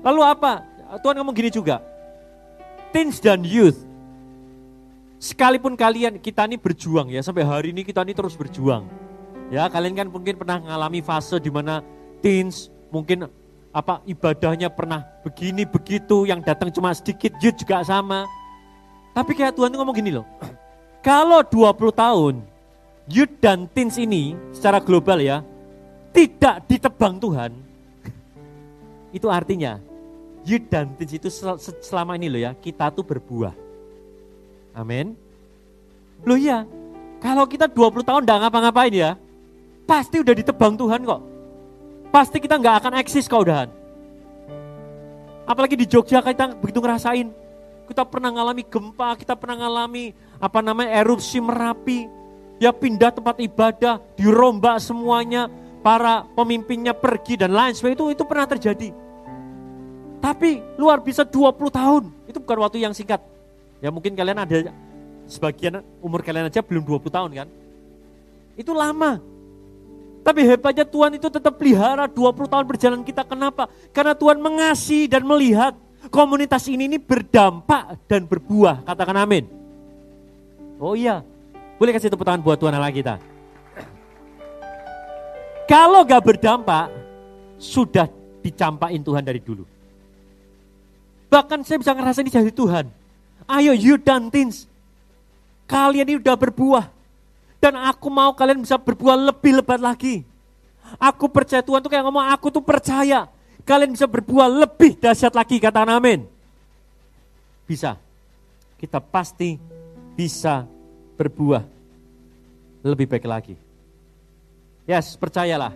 [0.00, 0.64] Lalu apa?
[1.04, 1.84] Tuhan ngomong gini juga.
[2.88, 3.84] Teens dan youth.
[5.20, 8.86] Sekalipun kalian, kita ini berjuang ya, sampai hari ini kita ini terus berjuang.
[9.50, 11.82] Ya, kalian kan mungkin pernah mengalami fase di mana
[12.22, 13.26] teens, mungkin
[13.74, 18.24] apa ibadahnya pernah begini begitu, yang datang cuma sedikit, youth juga sama.
[19.12, 20.24] Tapi kayak Tuhan tuh ngomong gini loh,
[21.04, 22.34] kalau 20 tahun,
[23.08, 25.40] youth dan teens ini secara global ya,
[26.12, 27.52] tidak ditebang Tuhan,
[29.14, 29.80] itu artinya
[30.44, 31.28] youth dan teens itu
[31.84, 33.54] selama ini loh ya, kita tuh berbuah.
[34.76, 35.14] Amin.
[36.26, 36.66] Loh iya,
[37.18, 39.10] kalau kita 20 tahun tidak ngapa-ngapain ya,
[39.86, 41.22] pasti udah ditebang Tuhan kok.
[42.08, 43.68] Pasti kita nggak akan eksis kok udahan.
[45.48, 47.28] Apalagi di Jogja kita begitu ngerasain.
[47.88, 52.18] Kita pernah ngalami gempa, kita pernah ngalami apa namanya erupsi Merapi.
[52.58, 55.46] Ya pindah tempat ibadah, dirombak semuanya,
[55.78, 58.90] para pemimpinnya pergi dan lain sebagainya itu itu pernah terjadi.
[60.18, 63.22] Tapi luar biasa 20 tahun, itu bukan waktu yang singkat.
[63.78, 64.74] Ya mungkin kalian ada
[65.30, 67.48] sebagian umur kalian aja belum 20 tahun kan.
[68.58, 69.22] Itu lama.
[70.26, 73.22] Tapi hebatnya Tuhan itu tetap pelihara 20 tahun perjalanan kita.
[73.22, 73.70] Kenapa?
[73.94, 75.78] Karena Tuhan mengasihi dan melihat
[76.10, 78.82] komunitas ini ini berdampak dan berbuah.
[78.82, 79.57] Katakan amin.
[80.78, 81.26] Oh iya,
[81.74, 83.18] boleh kasih tepuk tangan buat Tuhan Allah kita.
[85.66, 86.88] Kalau gak berdampak,
[87.58, 88.06] sudah
[88.40, 89.66] dicampain Tuhan dari dulu.
[91.28, 92.88] Bahkan saya bisa ngerasain di jadi Tuhan.
[93.44, 94.64] Ayo you dan teens.
[95.68, 96.88] Kalian ini udah berbuah.
[97.60, 100.24] Dan aku mau kalian bisa berbuah lebih lebat lagi.
[100.96, 103.28] Aku percaya Tuhan tuh kayak ngomong, aku tuh percaya.
[103.68, 106.24] Kalian bisa berbuah lebih dahsyat lagi, kata amin.
[107.68, 108.00] Bisa.
[108.80, 109.60] Kita pasti
[110.18, 110.66] bisa
[111.14, 111.62] berbuah
[112.82, 113.54] lebih baik lagi.
[114.82, 115.70] Yes, percayalah.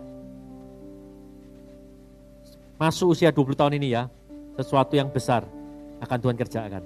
[2.75, 4.11] Masuk usia 20 tahun ini ya,
[4.59, 5.47] sesuatu yang besar
[6.03, 6.83] akan Tuhan kerjakan.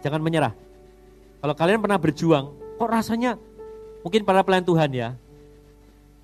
[0.00, 0.56] Jangan menyerah.
[1.44, 3.36] Kalau kalian pernah berjuang, kok rasanya
[4.00, 5.08] mungkin para pelayan Tuhan ya.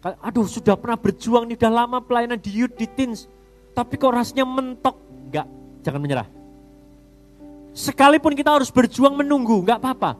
[0.00, 3.28] Aduh sudah pernah berjuang nih, udah lama pelayanan di youth, di teens.
[3.76, 4.96] Tapi kok rasanya mentok.
[5.28, 5.44] Enggak,
[5.84, 6.28] jangan menyerah.
[7.76, 10.16] Sekalipun kita harus berjuang menunggu, enggak apa-apa.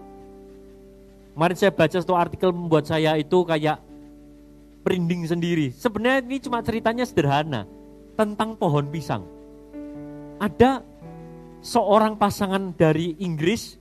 [1.33, 3.81] Kemarin saya baca satu artikel membuat saya itu kayak
[4.85, 5.73] perinding sendiri.
[5.73, 7.65] Sebenarnya ini cuma ceritanya sederhana
[8.13, 9.25] tentang pohon pisang.
[10.37, 10.85] Ada
[11.65, 13.81] seorang pasangan dari Inggris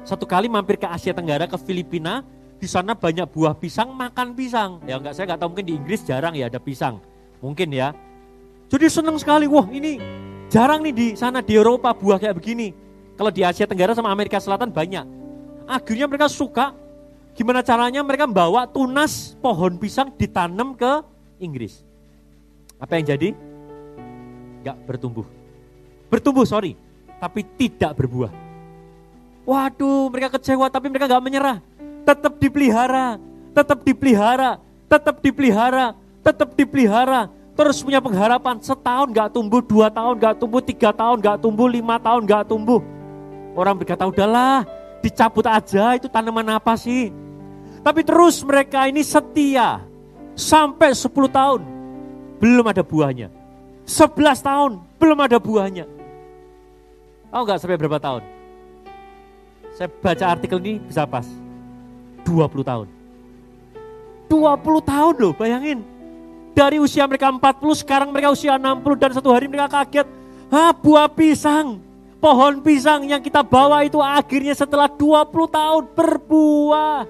[0.00, 2.24] satu kali mampir ke Asia Tenggara ke Filipina
[2.56, 6.00] di sana banyak buah pisang makan pisang ya enggak saya nggak tahu mungkin di Inggris
[6.04, 7.00] jarang ya ada pisang
[7.44, 7.92] mungkin ya
[8.72, 10.00] jadi senang sekali wah ini
[10.48, 12.72] jarang nih di sana di Eropa buah kayak begini
[13.20, 15.04] kalau di Asia Tenggara sama Amerika Selatan banyak
[15.68, 16.72] akhirnya mereka suka
[17.36, 21.04] gimana caranya mereka membawa tunas pohon pisang ditanam ke
[21.36, 21.84] Inggris
[22.80, 23.28] apa yang jadi
[24.64, 25.28] nggak bertumbuh
[26.08, 26.74] bertumbuh sorry
[27.20, 28.32] tapi tidak berbuah.
[29.44, 31.60] Waduh, mereka kecewa tapi mereka gak menyerah.
[32.08, 33.20] Tetap dipelihara,
[33.52, 34.50] tetap dipelihara,
[34.88, 35.86] tetap dipelihara,
[36.24, 37.28] tetap dipelihara.
[37.52, 42.00] Terus punya pengharapan, setahun gak tumbuh, dua tahun gak tumbuh, tiga tahun gak tumbuh, lima
[42.00, 42.80] tahun gak tumbuh.
[43.54, 44.62] Orang berkata, udahlah,
[45.02, 47.10] dicabut aja itu tanaman apa sih?
[47.80, 49.80] Tapi terus mereka ini setia,
[50.36, 51.60] sampai 10 tahun,
[52.38, 53.28] belum ada buahnya.
[53.88, 55.84] 11 tahun, belum ada buahnya.
[57.30, 58.22] Tahu nggak sampai berapa tahun?
[59.74, 61.26] Saya baca artikel ini bisa pas.
[62.26, 62.86] 20 tahun.
[64.28, 65.82] 20 tahun loh, bayangin.
[66.54, 70.06] Dari usia mereka 40, sekarang mereka usia 60 dan satu hari mereka kaget.
[70.50, 71.89] Hah, buah pisang.
[72.20, 77.08] Pohon pisang yang kita bawa itu akhirnya setelah 20 tahun berbuah.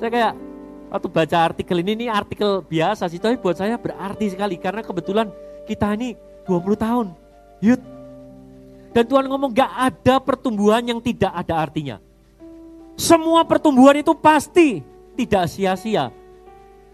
[0.00, 0.32] Saya kayak
[0.88, 5.28] waktu baca artikel ini, ini artikel biasa sih, tapi buat saya berarti sekali karena kebetulan
[5.68, 6.16] kita ini
[6.48, 7.06] 20 tahun.
[7.60, 7.80] Yud,
[8.96, 12.00] dan Tuhan ngomong gak ada pertumbuhan yang tidak ada artinya.
[12.96, 14.80] Semua pertumbuhan itu pasti
[15.14, 16.08] tidak sia-sia.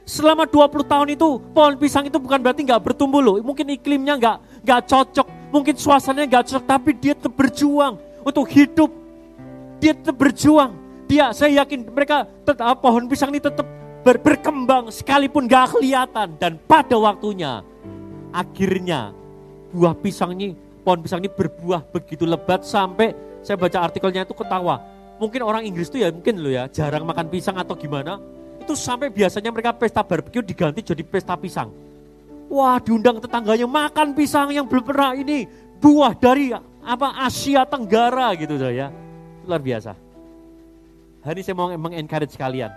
[0.02, 3.38] Selama 20 tahun itu pohon pisang itu bukan berarti gak bertumbuh loh.
[3.38, 8.90] Mungkin iklimnya gak, gak cocok, mungkin suasananya gak cocok, tapi dia tetap berjuang untuk hidup.
[9.82, 10.72] Dia tetap berjuang.
[11.06, 13.66] Dia, saya yakin mereka tetap, pohon pisang ini tetap
[14.02, 16.34] ber, berkembang sekalipun gak kelihatan.
[16.38, 17.62] Dan pada waktunya,
[18.34, 19.14] akhirnya
[19.70, 23.10] buah pisang ini pohon pisang ini berbuah begitu lebat sampai
[23.42, 24.78] saya baca artikelnya itu ketawa.
[25.18, 28.22] Mungkin orang Inggris itu ya mungkin lo ya jarang makan pisang atau gimana.
[28.62, 31.85] Itu sampai biasanya mereka pesta barbeque diganti jadi pesta pisang.
[32.46, 35.50] Wah diundang tetangganya makan pisang yang belum pernah ini
[35.82, 36.54] buah dari
[36.86, 38.94] apa Asia Tenggara gitu ya.
[39.46, 39.98] Luar biasa.
[41.26, 42.70] Hari ini saya mau encourage kalian.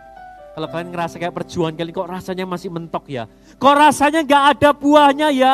[0.57, 3.29] Kalau kalian ngerasa kayak perjuangan kalian kok rasanya masih mentok ya.
[3.61, 5.53] Kok rasanya nggak ada buahnya ya.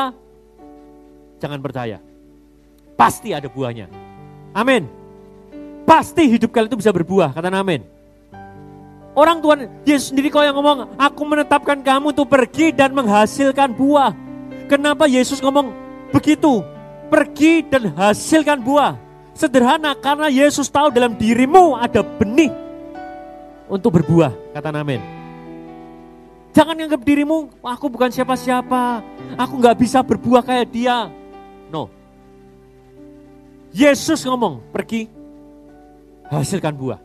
[1.44, 2.00] Jangan percaya.
[2.96, 3.92] Pasti ada buahnya.
[4.56, 4.88] Amin.
[5.86, 7.30] pasti hidup kalian itu bisa berbuah.
[7.36, 7.95] Kata amin.
[9.16, 14.12] Orang Tuhan, Yesus sendiri kok yang ngomong, aku menetapkan kamu untuk pergi dan menghasilkan buah.
[14.68, 15.72] Kenapa Yesus ngomong
[16.12, 16.60] begitu?
[17.08, 19.00] Pergi dan hasilkan buah.
[19.32, 22.52] Sederhana, karena Yesus tahu dalam dirimu ada benih
[23.72, 24.36] untuk berbuah.
[24.52, 25.00] Kata amin.
[26.52, 29.00] Jangan anggap dirimu, aku bukan siapa-siapa.
[29.40, 31.08] Aku nggak bisa berbuah kayak dia.
[31.72, 31.88] No.
[33.76, 35.08] Yesus ngomong, pergi,
[36.32, 37.00] hasilkan buah.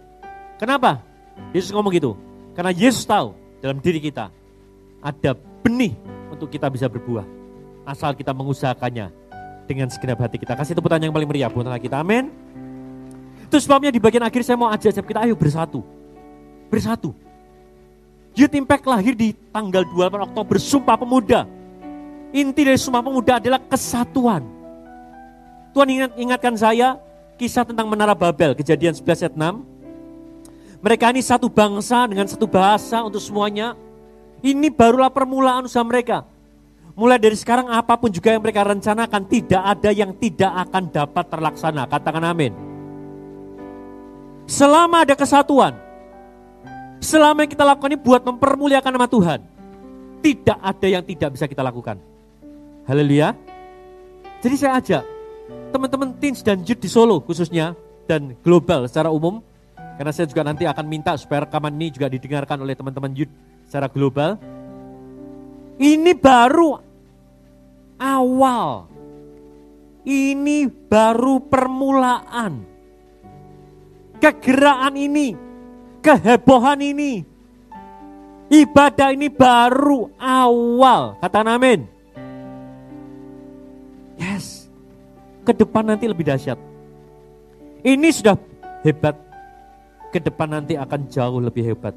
[0.58, 1.09] Kenapa?
[1.51, 2.12] Yesus ngomong gitu.
[2.55, 4.28] Karena Yesus tahu dalam diri kita
[5.01, 5.30] ada
[5.64, 5.97] benih
[6.32, 7.24] untuk kita bisa berbuah.
[7.84, 9.11] Asal kita mengusahakannya
[9.64, 10.55] dengan segenap hati kita.
[10.55, 12.03] Kasih tepuk tangan yang paling meriah buat kita.
[12.03, 12.30] Amin.
[13.51, 15.82] Itu sebabnya di bagian akhir saya mau ajak kita ayo bersatu.
[16.70, 17.11] Bersatu.
[18.38, 21.47] Youth Impact lahir di tanggal 28 Oktober Sumpah Pemuda.
[22.30, 24.47] Inti dari Sumpah Pemuda adalah kesatuan.
[25.74, 26.99] Tuhan ingat, ingatkan saya
[27.38, 29.69] kisah tentang Menara Babel, kejadian 11 ayat 6.
[30.80, 33.76] Mereka ini satu bangsa dengan satu bahasa untuk semuanya.
[34.40, 36.24] Ini barulah permulaan usaha mereka.
[36.96, 41.24] Mulai dari sekarang apa pun juga yang mereka rencanakan tidak ada yang tidak akan dapat
[41.28, 41.84] terlaksana.
[41.84, 42.52] Katakan amin.
[44.48, 45.76] Selama ada kesatuan,
[47.00, 49.40] Selama yang kita lakukan ini buat mempermuliakan nama Tuhan.
[50.20, 51.96] Tidak ada yang tidak bisa kita lakukan.
[52.84, 53.32] Haleluya.
[54.44, 55.04] Jadi saya ajak
[55.72, 57.72] teman-teman teens dan youth di Solo khususnya
[58.04, 59.40] dan global secara umum.
[60.01, 63.28] Karena saya juga nanti akan minta supaya rekaman ini juga didengarkan oleh teman-teman youth
[63.68, 64.40] secara global.
[65.76, 66.80] Ini baru
[68.01, 68.88] awal.
[70.09, 72.64] Ini baru permulaan.
[74.24, 75.36] Kegerakan ini
[76.01, 77.20] kehebohan ini.
[78.48, 81.20] Ibadah ini baru awal.
[81.20, 81.84] Kata amin.
[84.16, 84.64] Yes.
[85.44, 86.57] Ke depan nanti lebih dahsyat.
[87.84, 88.40] Ini sudah
[88.80, 89.29] hebat.
[90.11, 91.94] Ke depan nanti akan jauh lebih hebat.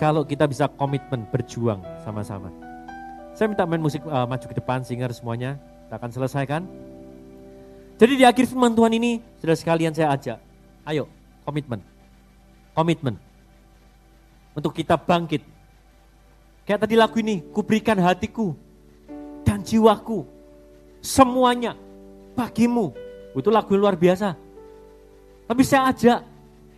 [0.00, 2.50] Kalau kita bisa komitmen berjuang sama-sama.
[3.36, 5.60] Saya minta main musik uh, maju ke depan, singer semuanya.
[5.86, 6.62] Kita akan selesaikan.
[8.00, 10.38] Jadi di akhir firman Tuhan ini, sudah sekalian saya ajak.
[10.88, 11.06] Ayo,
[11.46, 11.94] komitmen
[12.74, 13.14] komitmen
[14.52, 15.40] untuk kita bangkit.
[16.66, 18.52] Kayak tadi lagu ini, kuberikan hatiku
[19.46, 20.26] dan jiwaku
[20.98, 21.78] semuanya
[22.34, 22.92] bagimu.
[23.34, 24.34] Itu lagu yang luar biasa.
[25.44, 26.18] Tapi saya ajak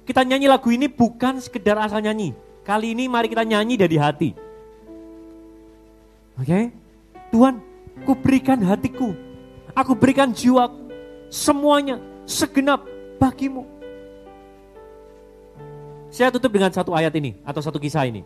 [0.07, 2.31] kita nyanyi lagu ini bukan sekedar asal nyanyi.
[2.63, 4.31] Kali ini mari kita nyanyi dari hati.
[6.39, 6.47] Oke?
[6.47, 6.65] Okay?
[7.35, 7.59] Tuhan,
[8.07, 9.11] kuberikan hatiku.
[9.75, 10.87] Aku berikan jiwaku.
[11.27, 12.87] Semuanya segenap
[13.19, 13.67] bagimu.
[16.07, 18.23] Saya tutup dengan satu ayat ini atau satu kisah ini.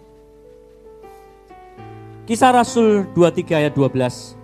[2.28, 4.36] Kisah Rasul 23 ayat 12.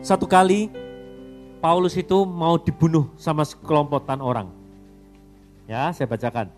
[0.00, 0.72] Satu kali
[1.60, 4.55] Paulus itu mau dibunuh sama sekelompokan orang.
[5.66, 6.54] Ya, saya bacakan.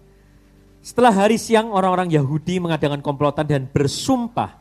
[0.84, 4.54] Setelah hari siang orang-orang Yahudi mengadakan komplotan dan bersumpah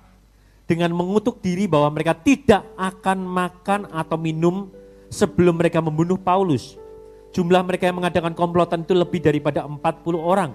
[0.68, 4.72] dengan mengutuk diri bahwa mereka tidak akan makan atau minum
[5.12, 6.80] sebelum mereka membunuh Paulus.
[7.36, 9.80] Jumlah mereka yang mengadakan komplotan itu lebih daripada 40
[10.16, 10.52] orang.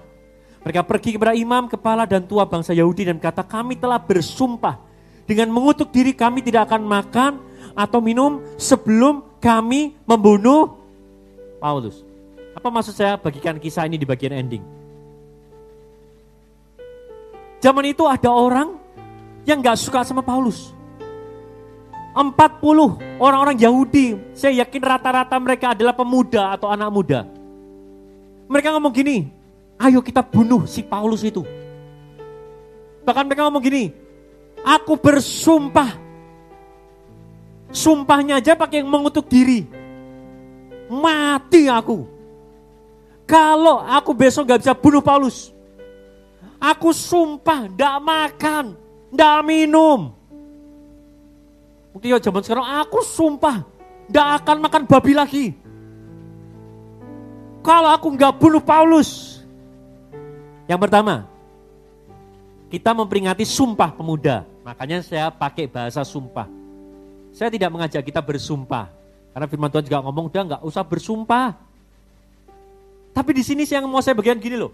[0.65, 4.79] Mereka pergi kepada imam, kepala dan tua bangsa Yahudi dan kata kami telah bersumpah
[5.23, 7.31] dengan mengutuk diri kami tidak akan makan
[7.77, 10.81] atau minum sebelum kami membunuh
[11.61, 12.12] Paulus.
[12.63, 14.63] Apa maksud saya bagikan kisah ini di bagian ending?
[17.59, 18.79] Zaman itu ada orang
[19.43, 20.71] yang gak suka sama Paulus.
[22.15, 22.23] 40
[23.19, 27.27] orang-orang Yahudi, saya yakin rata-rata mereka adalah pemuda atau anak muda.
[28.47, 29.27] Mereka ngomong gini,
[29.75, 31.43] ayo kita bunuh si Paulus itu.
[33.03, 33.91] Bahkan mereka ngomong gini,
[34.63, 35.99] aku bersumpah.
[37.75, 39.67] Sumpahnya aja pakai yang mengutuk diri.
[40.87, 42.12] Mati aku.
[43.33, 45.49] Kalau aku besok gak bisa bunuh Paulus.
[46.61, 48.77] Aku sumpah, ndak makan,
[49.09, 50.13] ndak minum,
[51.93, 53.61] Mungkin ya zaman sekarang aku sumpah
[54.09, 55.45] tidak akan makan babi lagi.
[57.61, 59.39] Kalau aku nggak bunuh Paulus.
[60.65, 61.29] Yang pertama,
[62.73, 64.43] kita memperingati sumpah pemuda.
[64.65, 66.49] Makanya saya pakai bahasa sumpah.
[67.31, 68.89] Saya tidak mengajak kita bersumpah.
[69.31, 71.55] Karena firman Tuhan juga ngomong, udah nggak usah bersumpah.
[73.13, 74.73] Tapi di sini yang mau saya bagian gini loh.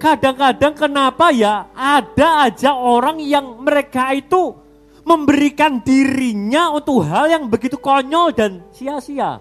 [0.00, 4.56] Kadang-kadang kenapa ya ada aja orang yang mereka itu
[5.02, 9.40] memberikan dirinya untuk hal yang begitu konyol dan sia-sia.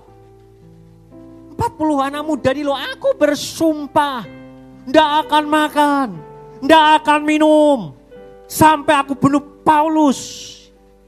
[1.57, 4.23] 40 anak muda di lo, aku bersumpah,
[4.85, 6.07] ndak akan makan,
[6.61, 7.79] ndak akan minum,
[8.45, 10.45] sampai aku bunuh Paulus.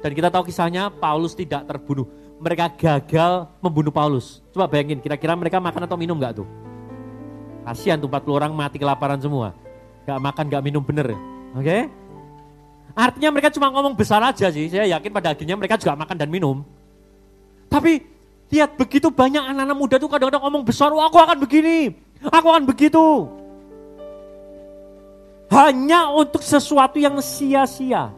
[0.01, 2.09] Dan kita tahu kisahnya, Paulus tidak terbunuh.
[2.39, 4.39] Mereka gagal membunuh Paulus.
[4.55, 6.47] Coba bayangin, kira-kira mereka makan atau minum nggak tuh?
[7.67, 9.53] Kasihan tuh 40 orang mati kelaparan semua.
[10.07, 11.13] Gak makan, gak minum bener.
[11.53, 11.61] Oke?
[11.61, 11.81] Okay?
[12.97, 14.71] Artinya mereka cuma ngomong besar aja sih.
[14.71, 16.65] Saya yakin pada akhirnya mereka juga makan dan minum.
[17.69, 18.01] Tapi
[18.49, 21.93] lihat begitu banyak anak-anak muda tuh kadang-kadang ngomong besar, aku akan begini,
[22.25, 23.29] aku akan begitu.
[25.53, 28.09] Hanya untuk sesuatu yang sia-sia.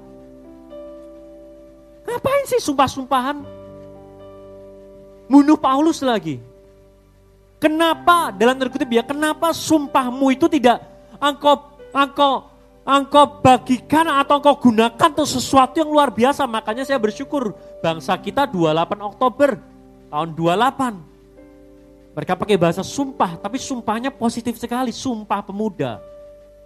[2.08, 3.61] Ngapain sih sumpah-sumpahan?
[5.32, 6.44] Bunuh Paulus lagi.
[7.56, 10.84] Kenapa dalam terkutip ya, kenapa sumpahmu itu tidak
[11.24, 12.52] engkau engkau
[12.84, 16.44] engkau bagikan atau engkau gunakan untuk sesuatu yang luar biasa.
[16.44, 19.56] Makanya saya bersyukur bangsa kita 28 Oktober
[20.12, 21.12] tahun 28.
[22.12, 26.04] Mereka pakai bahasa sumpah, tapi sumpahnya positif sekali, sumpah pemuda.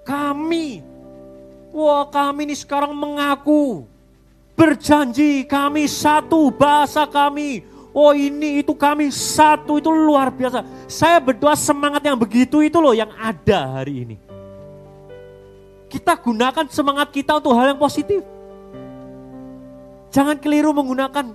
[0.01, 0.82] Kami,
[1.70, 3.86] wah kami ini sekarang mengaku,
[4.57, 7.61] berjanji kami satu bahasa kami,
[7.96, 10.68] Oh ini itu kami satu itu luar biasa.
[10.84, 14.16] Saya berdoa semangat yang begitu itu loh yang ada hari ini.
[15.88, 18.20] Kita gunakan semangat kita untuk hal yang positif.
[20.12, 21.32] Jangan keliru menggunakan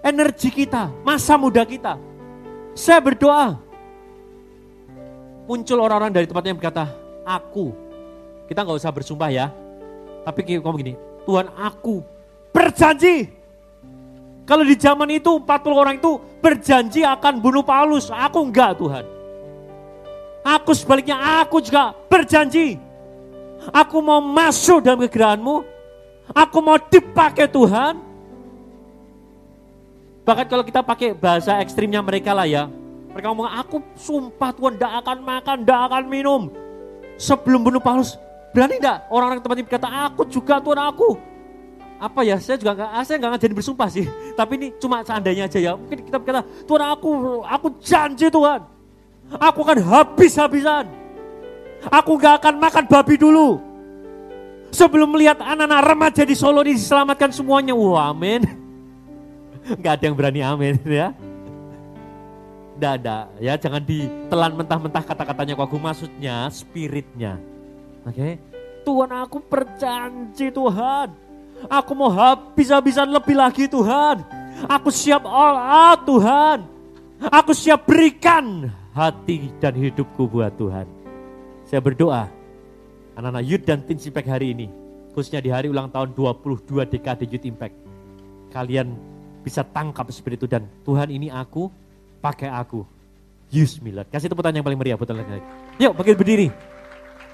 [0.00, 2.00] energi kita, masa muda kita.
[2.72, 3.60] Saya berdoa.
[5.44, 6.88] Muncul orang-orang dari tempat yang berkata,
[7.28, 7.76] aku.
[8.48, 9.52] Kita nggak usah bersumpah ya.
[10.24, 10.94] Tapi ngomong gini,
[11.28, 12.00] Tuhan aku
[12.56, 13.41] berjanji
[14.42, 19.04] kalau di zaman itu 40 orang itu berjanji akan bunuh Paulus, aku enggak Tuhan.
[20.42, 22.74] Aku sebaliknya, aku juga berjanji.
[23.70, 25.62] Aku mau masuk dalam kegerahanmu.
[26.34, 28.02] Aku mau dipakai Tuhan.
[30.26, 32.66] Bahkan kalau kita pakai bahasa ekstrimnya mereka lah ya.
[33.14, 36.42] Mereka ngomong, aku sumpah Tuhan tidak akan makan, tidak akan minum.
[37.14, 38.18] Sebelum bunuh Paulus,
[38.50, 41.31] berani tidak orang-orang tempat ini berkata, aku juga Tuhan aku
[42.02, 42.36] apa ya?
[42.42, 44.06] Saya juga nggak ah, saya nggak ngajarin bersumpah sih.
[44.34, 45.72] Tapi ini cuma seandainya aja ya.
[45.78, 47.10] Mungkin kita berkata Tuhan aku
[47.46, 48.60] aku janji Tuhan.
[49.38, 50.90] Aku akan habis-habisan.
[51.86, 53.62] Aku nggak akan makan babi dulu.
[54.74, 57.76] Sebelum melihat anak-anak remaja di Solo diselamatkan semuanya.
[57.76, 58.42] Wah amin.
[59.78, 61.14] Nggak ada yang berani amin ya.
[62.74, 63.30] Tidak ada.
[63.38, 65.70] Ya jangan ditelan mentah-mentah kata-katanya kok.
[65.70, 67.36] Maksudnya spiritnya.
[68.08, 68.16] Oke?
[68.16, 68.32] Okay?
[68.82, 71.31] Tuhan aku berjanji Tuhan
[71.70, 74.22] Aku mau habis-habisan lebih lagi Tuhan.
[74.66, 76.58] Aku siap all out Tuhan.
[77.30, 80.86] Aku siap berikan hati dan hidupku buat Tuhan.
[81.66, 82.26] Saya berdoa,
[83.14, 84.66] anak-anak Youth dan Teen Impact hari ini,
[85.14, 87.76] khususnya di hari ulang tahun 22 dekade Youth Impact,
[88.50, 88.92] kalian
[89.46, 91.70] bisa tangkap seperti itu dan Tuhan ini aku,
[92.18, 92.82] pakai aku.
[93.52, 94.08] Use me Lord.
[94.08, 95.08] Kasih tepuk tangan yang paling meriah buat.
[95.76, 96.48] Yuk, bangkit berdiri.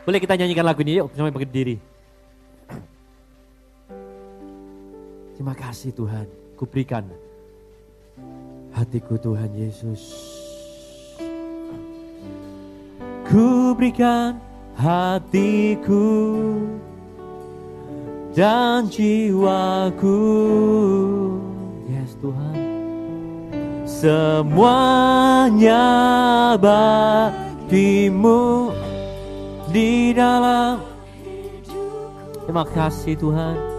[0.03, 1.77] Boleh kita nyanyikan lagu ini, yuk sampai bangkit berdiri.
[5.39, 6.27] Terima kasih Tuhan,
[6.59, 7.07] kuberikan
[8.75, 10.35] hatiku Tuhan Yesus.
[13.23, 14.43] Kuberikan
[14.75, 16.43] hatiku
[18.35, 20.27] dan jiwaku.
[21.87, 22.59] Yes Tuhan.
[23.87, 25.87] Semuanya
[26.59, 28.75] bagimu
[29.71, 30.83] di dalam
[32.43, 33.78] Terima kasih Tuhan.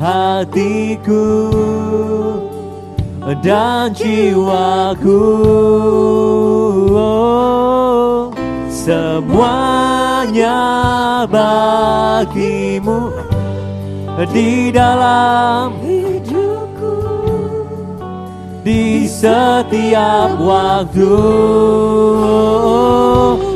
[0.00, 1.52] Hatiku
[3.44, 5.20] dan jiwaku.
[8.72, 10.64] Semuanya
[11.28, 13.12] bagimu
[14.32, 15.76] di dalam
[18.60, 21.16] di setiap waktu.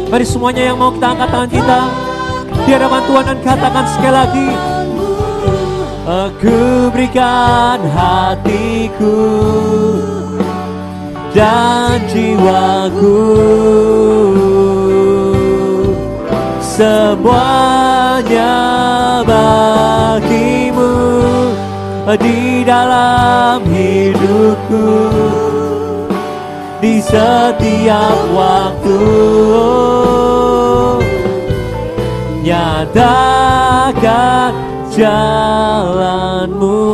[0.09, 1.81] Mari semuanya yang mau kita angkat tangan kita
[2.65, 4.49] di hadapan Tuhan dan katakan sekali lagi.
[6.05, 9.25] Aku berikan hatiku
[11.33, 13.25] dan jiwaku
[16.61, 18.53] semuanya
[19.25, 20.93] bagimu
[22.13, 24.89] di dalam hidupku.
[26.85, 29.01] Di setiap waktu.
[32.45, 34.53] Nyatakan
[34.93, 36.85] jalanmu.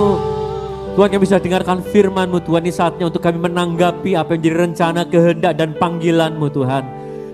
[0.94, 5.02] Tuhan yang bisa dengarkan firmanmu Tuhan ini saatnya untuk kami menanggapi apa yang jadi rencana
[5.10, 6.84] kehendak dan panggilanmu Tuhan.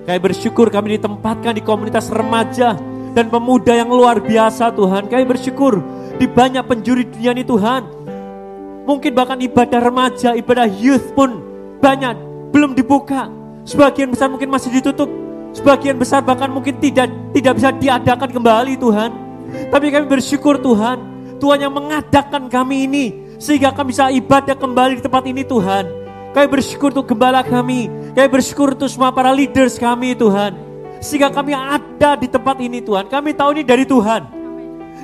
[0.09, 2.79] Kami bersyukur kami ditempatkan di komunitas remaja
[3.13, 5.11] dan pemuda yang luar biasa Tuhan.
[5.11, 5.83] Kami bersyukur
[6.17, 7.83] di banyak penjuri dunia ini Tuhan.
[8.87, 11.43] Mungkin bahkan ibadah remaja, ibadah youth pun
[11.83, 12.15] banyak
[12.55, 13.29] belum dibuka.
[13.67, 15.11] Sebagian besar mungkin masih ditutup.
[15.53, 19.11] Sebagian besar bahkan mungkin tidak tidak bisa diadakan kembali Tuhan.
[19.73, 20.99] Tapi kami bersyukur Tuhan,
[21.43, 23.07] Tuhan yang mengadakan kami ini
[23.37, 25.85] sehingga kami bisa ibadah kembali di tempat ini Tuhan.
[26.33, 30.53] Kami bersyukur untuk gembala kami, kami bersyukur untuk semua para leaders kami Tuhan.
[31.01, 33.09] Sehingga kami ada di tempat ini Tuhan.
[33.09, 34.46] Kami tahu ini dari Tuhan.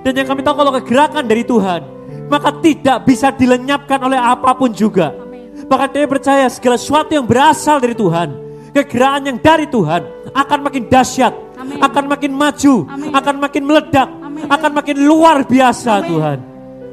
[0.03, 1.81] Dan yang kami tahu kalau kegerakan dari Tuhan,
[2.27, 5.15] maka tidak bisa dilenyapkan oleh apa pun juga.
[5.67, 8.35] Bahkan kami percaya segala sesuatu yang berasal dari Tuhan,
[8.75, 10.03] kegerakan yang dari Tuhan
[10.35, 11.79] akan makin dahsyat, Amin.
[11.79, 13.11] akan makin maju, Amin.
[13.15, 14.45] akan makin meledak, Amin.
[14.51, 16.09] akan makin luar biasa Amin.
[16.11, 16.39] Tuhan.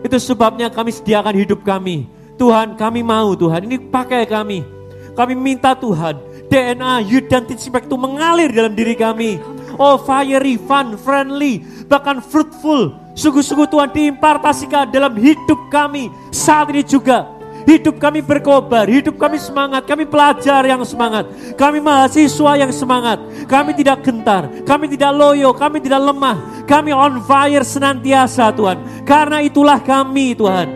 [0.05, 2.07] Itu sebabnya kami sediakan hidup kami.
[2.39, 4.63] Tuhan kami mau Tuhan ini pakai kami.
[5.11, 6.15] Kami minta Tuhan
[6.47, 9.37] DNA youth dan itu mengalir dalam diri kami.
[9.79, 12.91] Oh fiery, fun, friendly, bahkan fruitful.
[13.15, 19.85] Sungguh-sungguh Tuhan diimpartasikan dalam hidup kami saat ini juga Hidup kami berkobar, hidup kami semangat,
[19.85, 25.77] kami pelajar yang semangat, kami mahasiswa yang semangat, kami tidak gentar, kami tidak loyo, kami
[25.77, 29.05] tidak lemah, kami on fire senantiasa Tuhan.
[29.05, 30.67] Karena itulah kami Tuhan.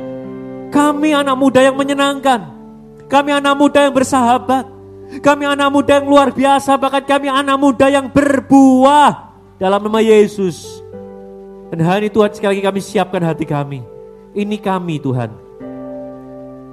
[0.70, 2.50] Kami anak muda yang menyenangkan,
[3.10, 4.66] kami anak muda yang bersahabat,
[5.20, 10.82] kami anak muda yang luar biasa, bahkan kami anak muda yang berbuah dalam nama Yesus.
[11.70, 13.82] Dan hari ini Tuhan sekali lagi kami siapkan hati kami.
[14.34, 15.44] Ini kami Tuhan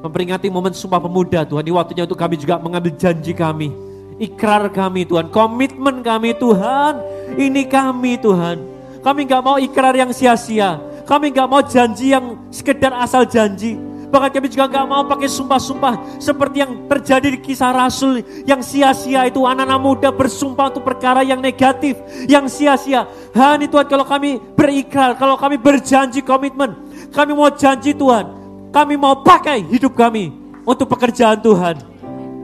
[0.01, 1.61] Memperingati momen Sumpah Pemuda Tuhan.
[1.61, 3.68] Ini waktunya untuk kami juga mengambil janji kami.
[4.16, 5.28] Ikrar kami Tuhan.
[5.28, 7.05] Komitmen kami Tuhan.
[7.36, 8.57] Ini kami Tuhan.
[9.05, 10.80] Kami nggak mau ikrar yang sia-sia.
[11.05, 13.76] Kami nggak mau janji yang sekedar asal janji.
[14.11, 19.31] Bahkan kami juga nggak mau pakai sumpah-sumpah seperti yang terjadi di kisah Rasul yang sia-sia
[19.31, 21.95] itu anak-anak muda bersumpah untuk perkara yang negatif,
[22.27, 23.07] yang sia-sia.
[23.31, 26.75] Hani Tuhan kalau kami berikrar, kalau kami berjanji komitmen,
[27.15, 28.27] kami mau janji Tuhan,
[28.75, 30.35] kami mau pakai hidup kami
[30.67, 31.79] untuk pekerjaan Tuhan.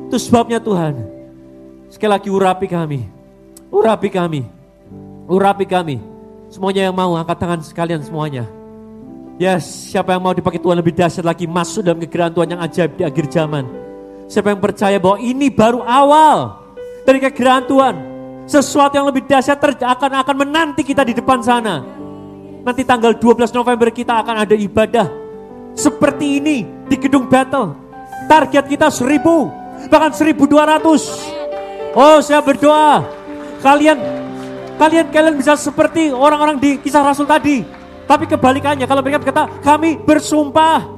[0.07, 1.03] Itu sebabnya Tuhan.
[1.91, 3.11] Sekali lagi urapi kami.
[3.75, 4.47] Urapi kami.
[5.27, 5.99] Urapi kami.
[6.47, 8.47] Semuanya yang mau angkat tangan sekalian semuanya.
[9.37, 12.93] Yes, siapa yang mau dipakai Tuhan lebih dahsyat lagi masuk dalam kegerakan Tuhan yang ajaib
[12.97, 13.69] di akhir zaman.
[14.33, 16.65] Siapa yang percaya bahwa ini baru awal
[17.05, 17.95] dari kegerakan Tuhan.
[18.49, 21.85] Sesuatu yang lebih dahsyat akan akan menanti kita di depan sana.
[22.65, 25.07] Nanti tanggal 12 November kita akan ada ibadah
[25.77, 27.77] seperti ini di gedung battle.
[28.33, 29.53] Target kita seribu,
[29.93, 31.29] bahkan seribu dua ratus.
[31.93, 33.05] Oh, saya berdoa
[33.61, 34.01] kalian
[34.81, 37.76] kalian kalian bisa seperti orang-orang di kisah Rasul tadi.
[38.07, 40.97] Tapi kebalikannya kalau mereka berkata kami bersumpah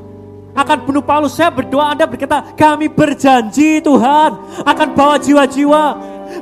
[0.52, 1.34] akan bunuh Paulus.
[1.34, 4.30] Saya berdoa Anda berkata kami berjanji Tuhan
[4.64, 5.84] akan bawa jiwa-jiwa.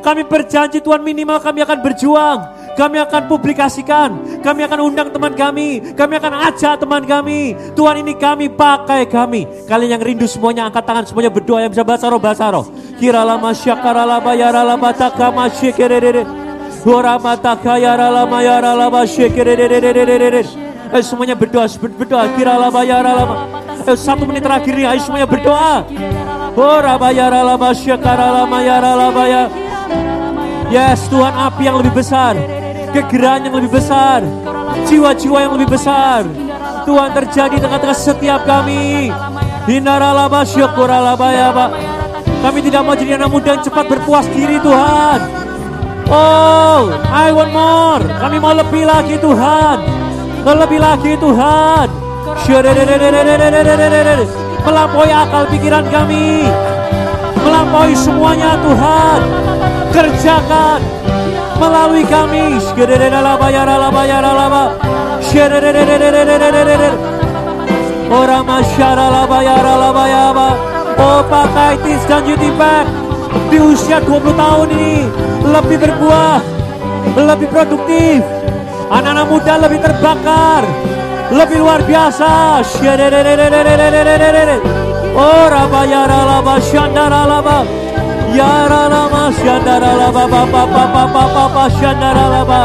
[0.03, 2.41] Kami berjanji Tuhan minimal kami akan berjuang.
[2.77, 7.57] Kami akan publikasikan, kami akan undang teman kami, kami akan ajak teman kami.
[7.73, 9.49] Tuhan ini kami pakai kami.
[9.65, 12.69] Kalian yang rindu semuanya angkat tangan semuanya berdoa yang bisa bahasa roh bahasa roh.
[13.01, 14.61] Kira lama syakara lama yara
[16.87, 19.67] Suara mata kaya lama yara lama syikerere.
[20.95, 22.31] Eh semuanya berdoa, berdoa.
[22.39, 23.35] Kira lama yara lama.
[23.83, 25.83] Eh satu menit terakhir nih, ayo semuanya berdoa.
[26.55, 29.51] Ora bayara lama syakara lama yara lama ya.
[30.71, 32.39] Yes, Tuhan api yang lebih besar
[32.97, 34.25] kegeraan yang lebih besar,
[34.89, 36.25] jiwa-jiwa yang lebih besar.
[36.87, 39.11] Tuhan terjadi tengah-tengah setiap kami.
[39.67, 41.71] Hinaralaba syukuralaba ya Pak.
[42.47, 45.19] Kami tidak mau jadi anak muda yang cepat berpuas diri Tuhan.
[46.07, 48.05] Oh, I want more.
[48.23, 49.79] Kami mau lebih lagi Tuhan.
[50.47, 51.91] Lebih lagi Tuhan.
[54.63, 56.47] Melampaui akal pikiran kami.
[57.43, 59.21] Melampaui semuanya Tuhan.
[59.91, 60.81] Kerjakan
[61.59, 62.63] melalui kami.
[68.07, 69.27] Orang masyarakat.
[70.97, 72.49] Oh pakai tis dan beauty
[73.53, 74.97] di usia 20 tahun ini
[75.47, 76.41] lebih berbuah,
[77.17, 78.21] lebih produktif.
[78.87, 80.63] Anak-anak muda lebih terbakar,
[81.35, 82.63] lebih luar biasa.
[85.17, 87.59] Oh rabayara laba syandara laba.
[88.37, 92.63] Yara lama syandara laba bapa bapa bapa syandara laba.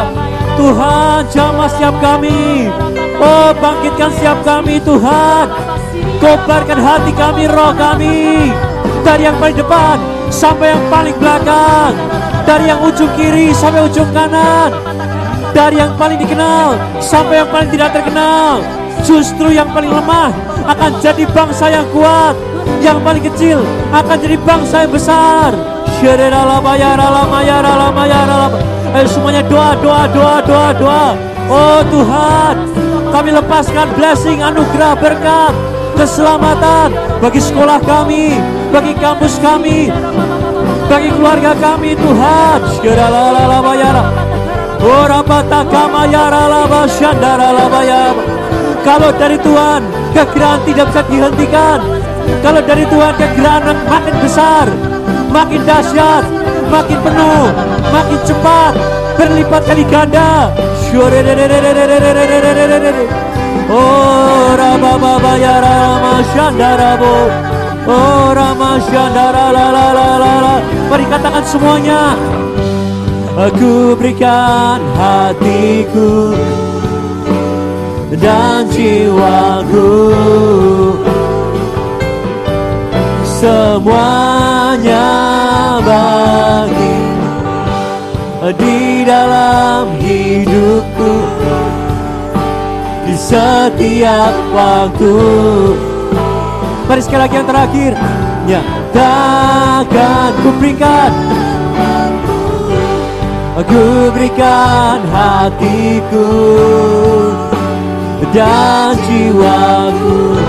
[0.59, 2.67] Tuhan jamah siap kami.
[3.22, 5.47] Oh bangkitkan siap kami Tuhan.
[6.22, 8.53] Kobarkan hati kami, roh kami.
[9.01, 9.97] Dari yang paling depan
[10.29, 11.93] sampai yang paling belakang.
[12.45, 14.71] Dari yang ujung kiri sampai ujung kanan.
[15.51, 18.63] Dari yang paling dikenal sampai yang paling tidak terkenal.
[19.01, 20.31] Justru yang paling lemah
[20.69, 22.37] akan jadi bangsa yang kuat
[22.81, 23.61] yang paling kecil
[23.93, 25.51] akan jadi bangsa yang besar.
[28.91, 31.07] Ayo semuanya doa, doa, doa, doa, doa.
[31.51, 32.55] Oh Tuhan,
[33.11, 35.53] kami lepaskan blessing, anugerah, berkat
[36.01, 38.33] keselamatan bagi sekolah kami,
[38.73, 39.93] bagi kampus kami,
[40.89, 42.59] bagi keluarga kami Tuhan.
[48.81, 49.81] Kalau dari Tuhan
[50.17, 51.79] kekiraan tidak bisa dihentikan.
[52.41, 54.65] Kalau dari Tuhan kekiraan makin besar,
[55.29, 56.25] makin dahsyat,
[56.73, 57.45] makin penuh,
[57.93, 58.73] makin cepat,
[59.21, 60.49] berlipat kali ganda.
[63.72, 67.15] Oh Rama Baba ya Rama Shandarabo
[67.88, 70.55] Oh Rama Shandara la la
[70.91, 72.19] Mari katakan semuanya.
[73.32, 76.36] Aku berikan hatiku
[78.19, 80.11] dan jiwaku.
[83.24, 85.07] Semuanya
[85.80, 86.95] bagi
[88.59, 91.13] di dalam hidupku
[93.12, 95.16] di setiap waktu.
[96.88, 97.91] Mari sekali lagi yang terakhir.
[98.47, 101.12] Nyatakan ku berikan.
[103.51, 106.32] Aku berikan hatiku
[108.32, 110.39] Dan jiwaku.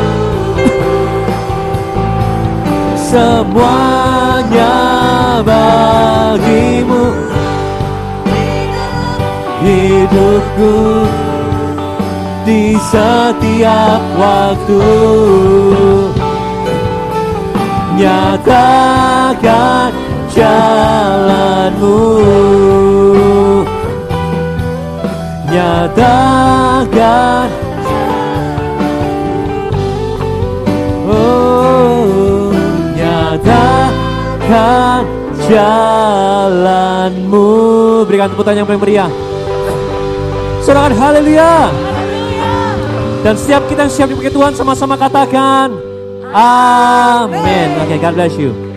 [2.95, 4.79] Semuanya
[5.43, 7.11] bagimu.
[9.67, 10.75] Hidupku
[12.43, 14.83] di setiap waktu.
[17.99, 19.91] Nyatakan
[20.35, 22.03] jalanmu.
[25.53, 27.47] Nyatakan.
[31.07, 32.51] Oh
[32.99, 35.03] Nyatakan
[35.47, 37.47] jalanmu.
[38.11, 39.11] Berikan tepuk tangan yang paling meriah.
[40.63, 41.75] Sorakan haleluya
[43.23, 45.93] dan setiap kita yang siap dipakai Tuhan sama-sama katakan
[46.33, 47.77] Amin.
[47.85, 48.72] Oke, okay, God bless you.